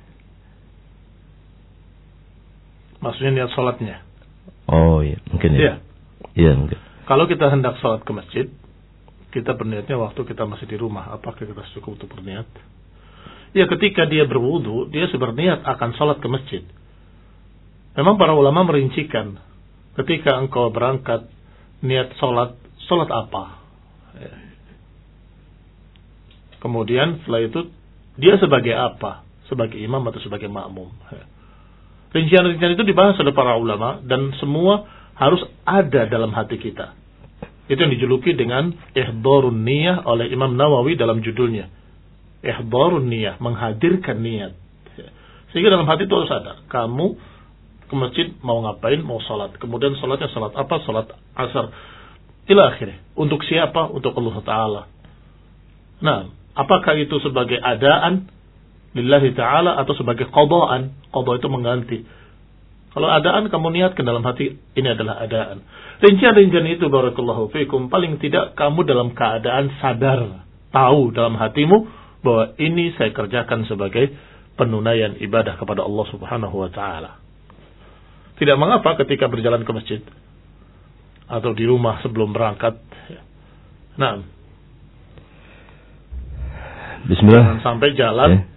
Maksudnya 3.01 3.33
niat 3.33 3.51
sholatnya? 3.57 4.05
Oh 4.69 5.01
iya, 5.01 5.19
mungkin 5.33 5.51
ya. 5.57 5.61
Iya. 5.61 5.75
Iya 6.37 6.53
mungkin. 6.55 6.79
Kalau 7.09 7.25
kita 7.27 7.51
hendak 7.51 7.81
sholat 7.83 8.07
ke 8.07 8.13
masjid, 8.15 8.47
kita 9.35 9.57
berniatnya 9.57 9.99
waktu 9.99 10.21
kita 10.23 10.47
masih 10.47 10.67
di 10.71 10.77
rumah. 10.79 11.11
Apakah 11.11 11.43
kita 11.43 11.59
cukup 11.75 11.99
untuk 11.99 12.13
berniat? 12.15 12.47
Ya 13.51 13.67
ketika 13.67 14.07
dia 14.07 14.29
berwudu, 14.31 14.87
dia 14.95 15.11
berniat 15.11 15.67
akan 15.67 15.91
sholat 15.99 16.23
ke 16.23 16.29
masjid. 16.31 16.63
Memang 17.99 18.15
para 18.15 18.31
ulama 18.31 18.63
merincikan, 18.63 19.35
ketika 19.99 20.39
engkau 20.39 20.71
berangkat 20.71 21.27
niat 21.83 22.15
sholat, 22.23 22.55
sholat 22.87 23.11
apa? 23.11 23.59
Kemudian 26.63 27.25
setelah 27.25 27.43
itu 27.43 27.61
dia 28.21 28.39
sebagai 28.39 28.77
apa? 28.77 29.27
Sebagai 29.51 29.81
imam 29.81 30.05
atau 30.07 30.23
sebagai 30.23 30.47
makmum? 30.47 30.93
Rincian-rincian 32.11 32.75
itu 32.75 32.83
dibahas 32.83 33.15
oleh 33.23 33.31
para 33.31 33.55
ulama 33.55 34.03
dan 34.03 34.35
semua 34.43 34.87
harus 35.15 35.45
ada 35.63 36.11
dalam 36.11 36.35
hati 36.35 36.59
kita. 36.59 36.99
Itu 37.71 37.79
yang 37.79 37.95
dijuluki 37.95 38.35
dengan 38.35 38.75
ihdorun 38.99 39.63
niyah 39.63 40.03
oleh 40.03 40.27
Imam 40.27 40.59
Nawawi 40.59 40.99
dalam 40.99 41.23
judulnya. 41.23 41.71
Ihdorun 42.43 43.07
niyah, 43.07 43.39
menghadirkan 43.39 44.19
niat. 44.19 44.59
Sehingga 45.55 45.71
dalam 45.71 45.87
hati 45.87 46.07
itu 46.07 46.15
harus 46.15 46.31
ada. 46.35 46.63
Kamu 46.67 47.07
ke 47.91 47.95
masjid 47.95 48.27
mau 48.43 48.63
ngapain? 48.63 49.03
Mau 49.03 49.23
sholat. 49.23 49.55
Kemudian 49.59 49.95
sholatnya 49.99 50.31
sholat 50.35 50.55
apa? 50.55 50.75
Sholat 50.83 51.07
asar. 51.35 51.71
Ila 52.51 52.75
akhirnya. 52.75 53.03
Untuk 53.15 53.43
siapa? 53.47 53.91
Untuk 53.91 54.15
Allah 54.19 54.37
Ta'ala. 54.43 54.83
Nah, 56.03 56.19
apakah 56.55 56.99
itu 56.99 57.19
sebagai 57.23 57.59
adaan 57.59 58.31
lillahi 58.97 59.35
ta'ala 59.35 59.79
atau 59.81 59.95
sebagai 59.95 60.29
qadaan? 60.31 60.95
Qada 61.11 61.33
itu 61.39 61.49
mengganti. 61.51 61.99
Kalau 62.91 63.07
adaan 63.07 63.47
kamu 63.47 63.67
niatkan 63.71 64.03
dalam 64.03 64.27
hati 64.27 64.59
ini 64.75 64.89
adalah 64.91 65.23
adaan. 65.23 65.63
Rincian-rincian 66.03 66.67
itu 66.75 66.91
barakallahu 66.91 67.55
fikum 67.55 67.87
paling 67.87 68.19
tidak 68.19 68.59
kamu 68.59 68.83
dalam 68.83 69.15
keadaan 69.15 69.71
sadar, 69.79 70.43
tahu 70.75 71.15
dalam 71.15 71.39
hatimu 71.39 71.87
bahwa 72.27 72.59
ini 72.59 72.91
saya 72.99 73.15
kerjakan 73.15 73.63
sebagai 73.71 74.11
penunaian 74.59 75.15
ibadah 75.23 75.55
kepada 75.55 75.87
Allah 75.87 76.07
Subhanahu 76.11 76.67
wa 76.67 76.71
taala. 76.75 77.23
Tidak 78.43 78.59
mengapa 78.59 78.99
ketika 79.07 79.31
berjalan 79.31 79.63
ke 79.63 79.71
masjid 79.71 80.03
atau 81.31 81.55
di 81.55 81.63
rumah 81.71 82.03
sebelum 82.03 82.35
berangkat. 82.35 82.75
Nah, 83.95 84.19
Bismillah. 87.07 87.39
Jangan 87.39 87.61
sampai 87.65 87.89
jalan 87.97 88.31
okay. 88.35 88.50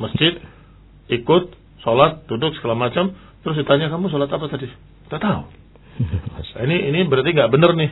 Masjid, 0.00 0.40
ikut, 1.12 1.54
sholat, 1.84 2.24
duduk 2.26 2.56
segala 2.58 2.74
macam, 2.74 3.14
terus 3.44 3.60
ditanya 3.60 3.92
kamu 3.92 4.08
sholat 4.08 4.32
apa 4.32 4.48
tadi? 4.48 4.66
Tidak 4.66 5.20
tahu. 5.20 5.42
Ini 6.64 6.76
ini 6.88 7.04
berarti 7.04 7.36
nggak 7.36 7.52
benar 7.52 7.76
nih, 7.76 7.90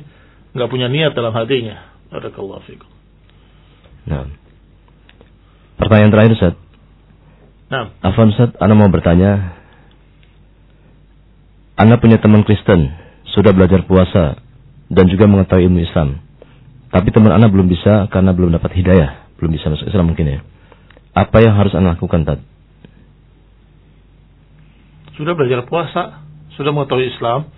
nggak 0.56 0.70
punya 0.72 0.88
niat 0.88 1.12
dalam 1.12 1.36
hatinya. 1.36 1.92
Barakallahu 2.08 2.64
fikum. 2.64 2.88
Nah. 4.08 4.32
Pertanyaan 5.76 6.12
terakhir 6.12 6.32
Ustaz. 6.40 6.54
Nah. 7.68 7.92
Afan 8.00 8.32
Ustaz, 8.32 8.56
Anda 8.56 8.72
mau 8.72 8.88
bertanya, 8.88 9.58
anda 11.78 11.94
punya 11.94 12.18
teman 12.18 12.42
Kristen, 12.42 12.90
sudah 13.30 13.54
belajar 13.54 13.86
puasa, 13.86 14.42
dan 14.90 15.06
juga 15.06 15.30
mengetahui 15.30 15.70
ilmu 15.70 15.78
Islam. 15.78 16.18
Tapi 16.90 17.14
teman 17.14 17.30
Anda 17.30 17.46
belum 17.46 17.70
bisa 17.70 18.10
karena 18.10 18.34
belum 18.34 18.50
dapat 18.50 18.74
hidayah. 18.74 19.30
Belum 19.38 19.54
bisa 19.54 19.70
masuk 19.70 19.86
Islam 19.86 20.10
mungkin 20.10 20.26
ya. 20.26 20.40
Apa 21.18 21.42
yang 21.42 21.58
harus 21.58 21.74
Anda 21.74 21.98
lakukan, 21.98 22.22
Tad? 22.22 22.38
Sudah 25.18 25.34
belajar 25.34 25.66
puasa, 25.66 26.22
sudah 26.54 26.70
mengetahui 26.70 27.10
Islam, 27.10 27.50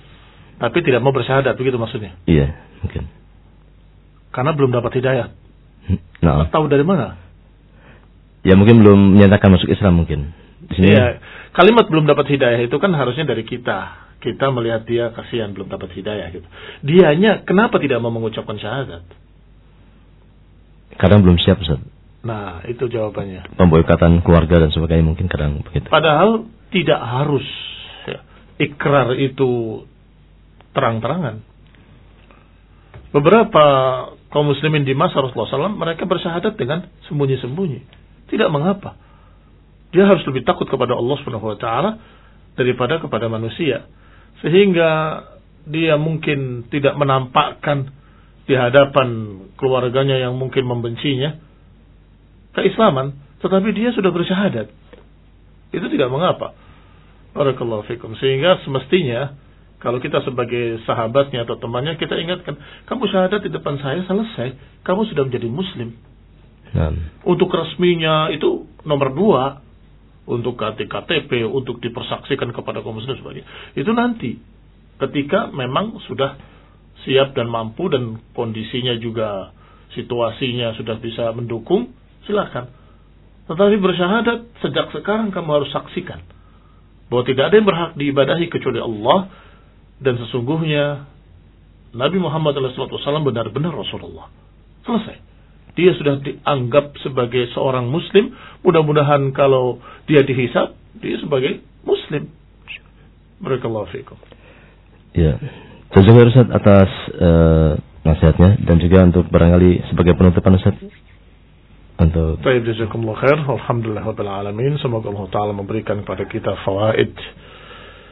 tapi 0.56 0.80
tidak 0.80 1.04
mau 1.04 1.12
bersyahadat, 1.12 1.60
begitu 1.60 1.76
maksudnya? 1.76 2.16
Iya, 2.24 2.56
mungkin. 2.80 3.04
Karena 4.32 4.56
belum 4.56 4.72
dapat 4.72 4.96
hidayah. 4.96 5.28
Nah, 6.24 6.48
Tahu 6.48 6.72
dari 6.72 6.86
mana? 6.86 7.20
ya 8.40 8.56
mungkin 8.56 8.80
belum 8.80 9.20
menyatakan 9.20 9.52
masuk 9.52 9.68
Islam 9.68 10.00
mungkin. 10.00 10.32
Di 10.64 10.80
sini 10.80 10.96
Iya, 10.96 11.20
kalimat 11.52 11.92
belum 11.92 12.08
dapat 12.08 12.24
hidayah 12.32 12.60
itu 12.64 12.76
kan 12.80 12.92
harusnya 12.96 13.28
dari 13.28 13.44
kita. 13.44 14.08
Kita 14.20 14.52
melihat 14.52 14.84
dia 14.84 15.12
kasihan 15.12 15.52
belum 15.52 15.68
dapat 15.72 15.92
hidayah 15.96 16.28
gitu. 16.32 16.44
Dianya 16.84 17.44
kenapa 17.44 17.80
tidak 17.80 18.00
mau 18.00 18.12
mengucapkan 18.12 18.56
syahadat? 18.56 19.04
kadang 21.00 21.24
belum 21.24 21.40
siap 21.40 21.56
Ustaz. 21.64 21.80
Nah, 22.20 22.60
itu 22.68 22.84
jawabannya. 22.84 23.56
Pemboikatan 23.56 24.20
keluarga 24.20 24.60
dan 24.60 24.70
sebagainya 24.72 25.04
mungkin 25.08 25.26
kadang 25.28 25.64
begitu. 25.64 25.88
Padahal 25.88 26.44
tidak 26.68 27.00
harus 27.00 27.46
ya, 28.04 28.20
ikrar 28.60 29.16
itu 29.16 29.82
terang-terangan. 30.76 31.40
Beberapa 33.10 33.64
kaum 34.30 34.46
muslimin 34.46 34.86
di 34.86 34.94
masa 34.94 35.18
Rasulullah 35.18 35.66
SAW 35.66 35.74
mereka 35.74 36.06
bersyahadat 36.06 36.54
dengan 36.54 36.86
sembunyi-sembunyi. 37.10 37.80
Tidak 38.30 38.46
mengapa. 38.52 38.94
Dia 39.90 40.06
harus 40.06 40.22
lebih 40.28 40.46
takut 40.46 40.70
kepada 40.70 40.94
Allah 40.94 41.16
Subhanahu 41.18 41.50
wa 41.50 41.58
taala 41.58 41.90
daripada 42.54 43.02
kepada 43.02 43.26
manusia. 43.26 43.90
Sehingga 44.44 45.24
dia 45.66 45.98
mungkin 45.98 46.70
tidak 46.70 46.94
menampakkan 46.94 47.90
di 48.46 48.54
hadapan 48.54 49.40
keluarganya 49.58 50.22
yang 50.22 50.38
mungkin 50.38 50.62
membencinya 50.68 51.49
keislaman, 52.56 53.14
tetapi 53.40 53.68
dia 53.72 53.90
sudah 53.94 54.10
bersyahadat. 54.10 54.68
Itu 55.70 55.86
tidak 55.86 56.10
mengapa. 56.10 56.54
Barakallahu 57.30 57.86
fikum. 57.86 58.18
Sehingga 58.18 58.58
semestinya 58.66 59.38
kalau 59.80 59.96
kita 60.02 60.20
sebagai 60.26 60.82
sahabatnya 60.84 61.48
atau 61.48 61.56
temannya 61.56 61.96
kita 61.96 62.18
ingatkan, 62.20 62.58
kamu 62.84 63.08
syahadat 63.08 63.40
di 63.46 63.50
depan 63.54 63.80
saya 63.80 64.04
selesai, 64.04 64.82
kamu 64.84 65.08
sudah 65.08 65.24
menjadi 65.24 65.48
muslim. 65.48 65.96
Nah, 66.70 66.94
Untuk 67.26 67.50
resminya 67.50 68.30
itu 68.30 68.68
nomor 68.86 69.10
dua, 69.16 69.42
untuk 70.28 70.60
KTP, 70.60 71.42
untuk 71.48 71.82
dipersaksikan 71.82 72.54
kepada 72.54 72.84
kaum 72.84 73.00
muslim 73.00 73.18
sebagainya. 73.18 73.48
Itu 73.74 73.90
nanti 73.96 74.38
ketika 75.00 75.48
memang 75.50 75.96
sudah 76.04 76.36
siap 77.08 77.32
dan 77.32 77.48
mampu 77.48 77.88
dan 77.88 78.20
kondisinya 78.36 78.94
juga 79.00 79.56
situasinya 79.96 80.76
sudah 80.76 81.00
bisa 81.00 81.32
mendukung, 81.32 81.90
silakan. 82.24 82.68
Tetapi 83.50 83.76
bersyahadat 83.82 84.62
sejak 84.62 84.94
sekarang 84.94 85.34
kamu 85.34 85.62
harus 85.62 85.70
saksikan 85.74 86.22
bahwa 87.10 87.26
tidak 87.26 87.50
ada 87.50 87.54
yang 87.58 87.66
berhak 87.66 87.90
diibadahi 87.98 88.46
kecuali 88.46 88.78
Allah 88.78 89.26
dan 89.98 90.14
sesungguhnya 90.22 91.10
Nabi 91.90 92.22
Muhammad 92.22 92.54
SAW 92.54 93.26
benar-benar 93.26 93.74
Rasulullah. 93.74 94.30
Selesai. 94.86 95.18
Dia 95.74 95.90
sudah 95.98 96.22
dianggap 96.22 96.94
sebagai 97.02 97.50
seorang 97.50 97.90
Muslim. 97.90 98.30
Mudah-mudahan 98.62 99.34
kalau 99.34 99.82
dia 100.06 100.22
dihisap, 100.22 100.78
dia 101.02 101.18
sebagai 101.18 101.62
Muslim. 101.82 102.30
Barakallahu 103.42 103.90
fiikum. 103.90 104.18
ya. 105.16 105.34
Jazakallahu 105.90 106.30
Ustaz 106.30 106.48
atas 106.54 106.90
eh, 107.18 107.70
nasihatnya 108.06 108.62
dan 108.62 108.76
juga 108.78 108.98
untuk 109.10 109.26
barangkali 109.26 109.90
sebagai 109.90 110.14
penutupan 110.14 110.54
Ustaz 110.54 110.78
untuk 112.00 112.40
Baik, 112.40 112.64
jazakumullah 112.64 113.20
khair. 113.20 113.38
Alhamdulillah 113.44 114.04
rabbil 114.04 114.30
alamin. 114.32 114.72
Semoga 114.80 115.12
Allah 115.12 115.26
taala 115.28 115.52
memberikan 115.52 116.00
kepada 116.00 116.24
kita 116.24 116.56
fawaid 116.64 117.12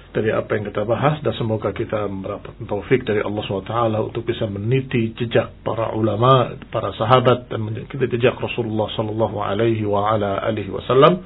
dari 0.08 0.32
apa 0.32 0.50
yang 0.56 0.64
kita 0.72 0.88
bahas 0.88 1.20
dan 1.20 1.36
semoga 1.36 1.68
kita 1.70 2.08
mendapatkan 2.08 2.64
taufik 2.64 3.04
dari 3.04 3.20
Allah 3.20 3.44
SWT 3.44 3.72
untuk 4.08 4.24
bisa 4.24 4.48
meniti 4.48 5.12
jejak 5.12 5.60
para 5.60 5.92
ulama, 5.92 6.56
para 6.72 6.96
sahabat 6.96 7.52
dan 7.52 7.60
kita 7.86 8.08
jejak 8.08 8.34
Rasulullah 8.40 8.88
sallallahu 8.96 9.36
alaihi 9.36 9.84
wa 9.84 10.08
ala 10.16 10.40
alihi 10.48 10.72
wasallam. 10.72 11.20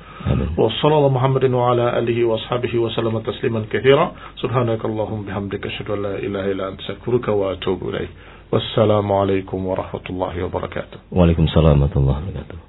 Wa 0.58 0.66
sallallahu 0.82 1.14
Muhammadin 1.14 1.54
wa 1.54 1.72
ala 1.72 1.94
alihi 1.94 2.26
wa 2.26 2.36
ashabihi 2.36 2.76
wa 2.82 2.90
sallam 2.90 3.22
tasliman 3.22 3.70
katsira. 3.70 4.12
Subhanakallahumma 4.42 5.30
bihamdika 5.30 5.70
asyhadu 5.70 5.96
an 5.96 6.00
la 6.02 6.14
ilaha 6.18 6.48
illa 6.50 6.64
anta 6.74 6.82
astaghfiruka 6.82 7.30
wa 7.32 7.54
atubu 7.54 7.94
ilaik. 7.94 8.31
Wassalamu 8.52 9.14
alaikum 9.20 9.66
warahmatullahi 9.66 10.44
wabarakatuh. 10.44 10.98
Waalaikumsalam 11.08 11.80
warahmatullahi 11.80 12.20
wabarakatuh. 12.20 12.62